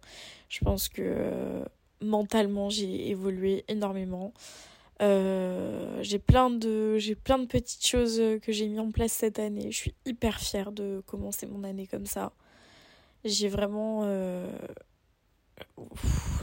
Je 0.50 0.60
pense 0.60 0.90
que 0.90 1.64
mentalement, 2.02 2.70
j'ai 2.70 3.10
évolué 3.10 3.66
énormément. 3.68 4.34
Euh, 5.02 6.00
j'ai 6.02 6.20
plein 6.20 6.50
de 6.50 6.98
j'ai 6.98 7.16
plein 7.16 7.40
de 7.40 7.46
petites 7.46 7.86
choses 7.86 8.22
que 8.42 8.52
j'ai 8.52 8.68
mis 8.68 8.80
en 8.80 8.92
place 8.92 9.12
cette 9.12 9.40
année. 9.40 9.72
Je 9.72 9.78
suis 9.78 9.96
hyper 10.06 10.40
fière 10.40 10.72
de 10.72 11.02
commencer 11.06 11.48
mon 11.48 11.64
année 11.64 11.88
comme 11.88 12.06
ça. 12.06 12.34
J'ai 13.26 13.50
vraiment 13.50 14.02
euh, 14.04 14.48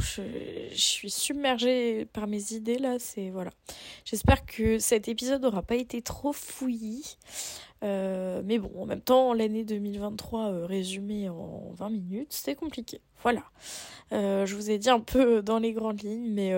je, 0.01 0.23
suis 0.75 1.11
submergée 1.11 2.07
par 2.07 2.27
mes 2.27 2.53
idées 2.53 2.79
là, 2.79 2.99
c'est 2.99 3.31
voilà. 3.31 3.51
J'espère 4.05 4.45
que 4.47 4.79
cet 4.79 5.09
épisode 5.09 5.43
n'aura 5.43 5.63
pas 5.63 5.77
été 5.77 6.03
trop 6.03 6.33
fouillis. 6.33 7.17
Euh, 7.83 8.43
mais 8.45 8.59
bon, 8.59 8.71
en 8.79 8.87
même 8.87 9.01
temps, 9.01 9.33
l'année 9.33 9.65
2023 9.65 10.67
résumée 10.67 11.29
en 11.29 11.71
20 11.75 11.91
minutes, 11.91 12.33
c'est 12.33 12.55
compliqué. 12.55 13.01
Voilà. 13.23 13.43
je 14.11 14.55
vous 14.55 14.71
ai 14.71 14.79
dit 14.79 14.91
un 14.91 15.01
peu 15.01 15.43
dans 15.43 15.59
les 15.59 15.73
grandes 15.73 16.03
lignes, 16.03 16.33
mais 16.33 16.55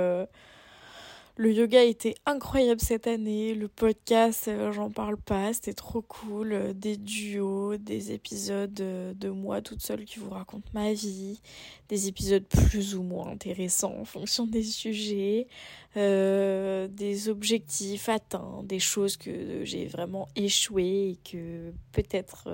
le 1.36 1.50
yoga 1.50 1.82
était 1.82 2.14
incroyable 2.26 2.80
cette 2.80 3.06
année, 3.06 3.54
le 3.54 3.66
podcast, 3.66 4.48
euh, 4.48 4.70
j'en 4.70 4.90
parle 4.90 5.16
pas, 5.16 5.54
c'était 5.54 5.72
trop 5.72 6.02
cool, 6.02 6.52
euh, 6.52 6.72
des 6.74 6.98
duos, 6.98 7.78
des 7.78 8.12
épisodes 8.12 8.78
euh, 8.82 9.14
de 9.14 9.30
moi 9.30 9.62
toute 9.62 9.80
seule 9.80 10.04
qui 10.04 10.18
vous 10.18 10.28
racontent 10.28 10.68
ma 10.74 10.92
vie, 10.92 11.40
des 11.88 12.06
épisodes 12.06 12.44
plus 12.44 12.96
ou 12.96 13.02
moins 13.02 13.28
intéressants 13.28 13.94
en 13.98 14.04
fonction 14.04 14.46
des 14.46 14.62
sujets, 14.62 15.46
des 15.94 17.28
objectifs 17.28 18.08
atteints, 18.08 18.62
des 18.64 18.78
choses 18.78 19.16
que 19.16 19.64
j'ai 19.64 19.86
vraiment 19.86 20.28
échoué 20.36 21.10
et 21.10 21.18
que 21.30 21.72
peut-être 21.92 22.48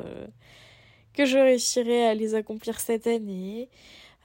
que 1.12 1.24
je 1.24 1.38
réussirai 1.38 2.06
à 2.06 2.14
les 2.14 2.34
accomplir 2.34 2.80
cette 2.80 3.06
année. 3.06 3.68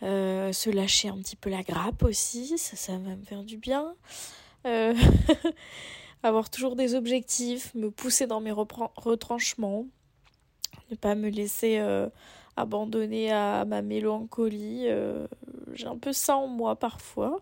se 0.02 0.70
lâcher 0.72 1.10
un 1.10 1.18
petit 1.18 1.36
peu 1.36 1.52
la 1.52 1.62
grappe 1.62 2.02
aussi, 2.02 2.58
ça, 2.58 2.76
ça 2.76 2.94
va 2.94 3.16
me 3.16 3.24
faire 3.24 3.44
du 3.44 3.58
bien. 3.58 3.96
Euh, 4.66 4.94
avoir 6.24 6.50
toujours 6.50 6.76
des 6.76 6.96
objectifs, 6.96 7.74
me 7.76 7.92
pousser 7.92 8.28
dans 8.28 8.40
mes 8.40 8.52
retranchements, 8.52 9.86
ne 10.90 10.96
pas 10.96 11.16
me 11.16 11.30
laisser 11.30 11.80
euh, 11.80 12.08
abandonner 12.56 13.32
à 13.32 13.66
ma 13.66 13.82
mélancolie. 13.82 14.84
Euh, 14.88 15.28
j'ai 15.74 15.88
un 15.88 15.98
peu 15.98 16.14
ça 16.14 16.38
en 16.38 16.48
moi 16.48 16.78
parfois. 16.78 17.42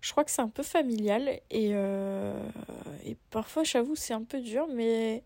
Je 0.00 0.10
crois 0.10 0.24
que 0.24 0.30
c'est 0.30 0.42
un 0.42 0.48
peu 0.48 0.62
familial 0.62 1.40
et, 1.50 1.70
et 1.70 3.16
parfois, 3.30 3.64
j'avoue, 3.64 3.96
c'est 3.96 4.14
un 4.14 4.22
peu 4.22 4.40
dur, 4.40 4.68
mais 4.72 5.24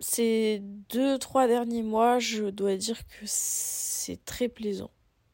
ces 0.00 0.60
deux, 0.90 1.18
trois 1.18 1.46
derniers 1.46 1.82
mois, 1.82 2.18
je 2.18 2.44
dois 2.44 2.76
dire 2.76 3.06
que 3.06 3.24
c'est 3.24 4.24
très 4.24 4.48
plaisant 4.48 4.90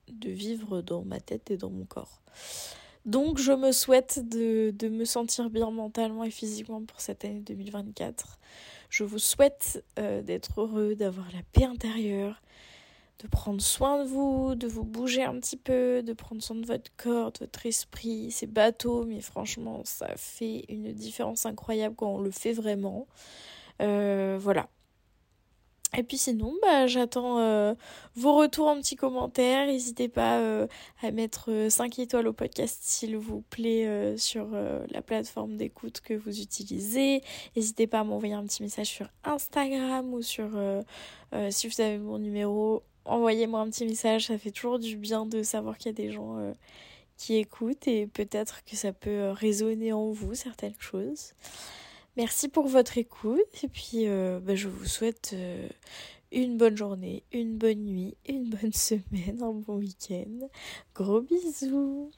de 0.08 0.30
vivre 0.30 0.82
dans 0.82 1.02
ma 1.02 1.20
tête 1.20 1.50
et 1.50 1.56
dans 1.56 1.70
mon 1.70 1.84
corps. 1.84 2.20
Donc 3.04 3.38
je 3.38 3.52
me 3.52 3.72
souhaite 3.72 4.28
de, 4.28 4.88
me 4.88 5.04
sentir 5.04 5.50
bien 5.50 5.70
mentalement 5.70 6.24
et 6.24 6.30
physiquement 6.30 6.82
pour 6.82 7.00
cette 7.00 7.24
année 7.24 7.40
2024. 7.40 8.38
Je 8.90 9.04
vous 9.04 9.18
souhaite 9.18 9.84
euh, 9.98 10.22
d'être 10.22 10.60
heureux, 10.60 10.94
d'avoir 10.94 11.26
la 11.32 11.40
paix 11.52 11.64
intérieure, 11.64 12.42
de 13.22 13.28
prendre 13.28 13.60
soin 13.60 14.02
de 14.04 14.08
vous, 14.08 14.54
de 14.54 14.66
vous 14.66 14.84
bouger 14.84 15.24
un 15.24 15.38
petit 15.40 15.56
peu, 15.56 16.02
de 16.02 16.12
prendre 16.12 16.42
soin 16.42 16.56
de 16.56 16.66
votre 16.66 16.90
corps, 16.96 17.32
de 17.32 17.40
votre 17.40 17.66
esprit. 17.66 18.30
C'est 18.30 18.46
bateau, 18.46 19.04
mais 19.04 19.20
franchement, 19.20 19.82
ça 19.84 20.08
fait 20.16 20.64
une 20.68 20.92
différence 20.92 21.44
incroyable 21.44 21.96
quand 21.96 22.14
on 22.14 22.20
le 22.20 22.30
fait 22.30 22.52
vraiment. 22.52 23.06
Euh, 23.82 24.38
voilà. 24.40 24.68
Et 25.98 26.04
puis 26.04 26.16
sinon, 26.16 26.54
bah, 26.62 26.86
j'attends 26.86 27.40
euh, 27.40 27.74
vos 28.14 28.36
retours 28.36 28.68
en 28.68 28.76
petits 28.76 28.94
commentaires. 28.94 29.66
N'hésitez 29.66 30.06
pas 30.06 30.38
euh, 30.38 30.68
à 31.02 31.10
mettre 31.10 31.66
5 31.68 31.98
euh, 31.98 32.02
étoiles 32.02 32.28
au 32.28 32.32
podcast 32.32 32.78
s'il 32.82 33.16
vous 33.16 33.40
plaît 33.50 34.16
sur 34.16 34.46
la 34.52 35.02
plateforme 35.02 35.56
d'écoute 35.56 36.00
que 36.00 36.14
vous 36.14 36.40
utilisez. 36.40 37.20
N'hésitez 37.56 37.88
pas 37.88 37.98
à 37.98 38.04
m'envoyer 38.04 38.34
un 38.34 38.44
petit 38.44 38.62
message 38.62 38.86
sur 38.86 39.08
Instagram 39.24 40.14
ou 40.14 40.22
sur 40.22 40.50
si 41.50 41.66
vous 41.66 41.80
avez 41.80 41.98
mon 41.98 42.20
numéro, 42.20 42.84
envoyez-moi 43.04 43.58
un 43.58 43.68
petit 43.68 43.84
message. 43.84 44.28
Ça 44.28 44.38
fait 44.38 44.52
toujours 44.52 44.78
du 44.78 44.96
bien 44.96 45.26
de 45.26 45.42
savoir 45.42 45.78
qu'il 45.78 45.86
y 45.86 45.94
a 46.00 46.06
des 46.06 46.12
gens 46.12 46.36
qui 47.16 47.34
écoutent 47.34 47.88
et 47.88 48.06
peut-être 48.06 48.62
que 48.64 48.76
ça 48.76 48.92
peut 48.92 49.30
résonner 49.30 49.92
en 49.92 50.12
vous 50.12 50.34
certaines 50.34 50.78
choses. 50.78 51.32
Merci 52.18 52.48
pour 52.48 52.66
votre 52.66 52.98
écoute 52.98 53.62
et 53.62 53.68
puis 53.68 54.08
euh, 54.08 54.40
bah, 54.40 54.56
je 54.56 54.66
vous 54.66 54.86
souhaite 54.86 55.30
euh, 55.34 55.68
une 56.32 56.56
bonne 56.56 56.76
journée, 56.76 57.22
une 57.30 57.56
bonne 57.56 57.84
nuit, 57.84 58.16
une 58.26 58.50
bonne 58.50 58.72
semaine, 58.74 59.40
un 59.40 59.52
bon 59.52 59.76
week-end. 59.76 60.48
Gros 60.96 61.20
bisous 61.20 62.10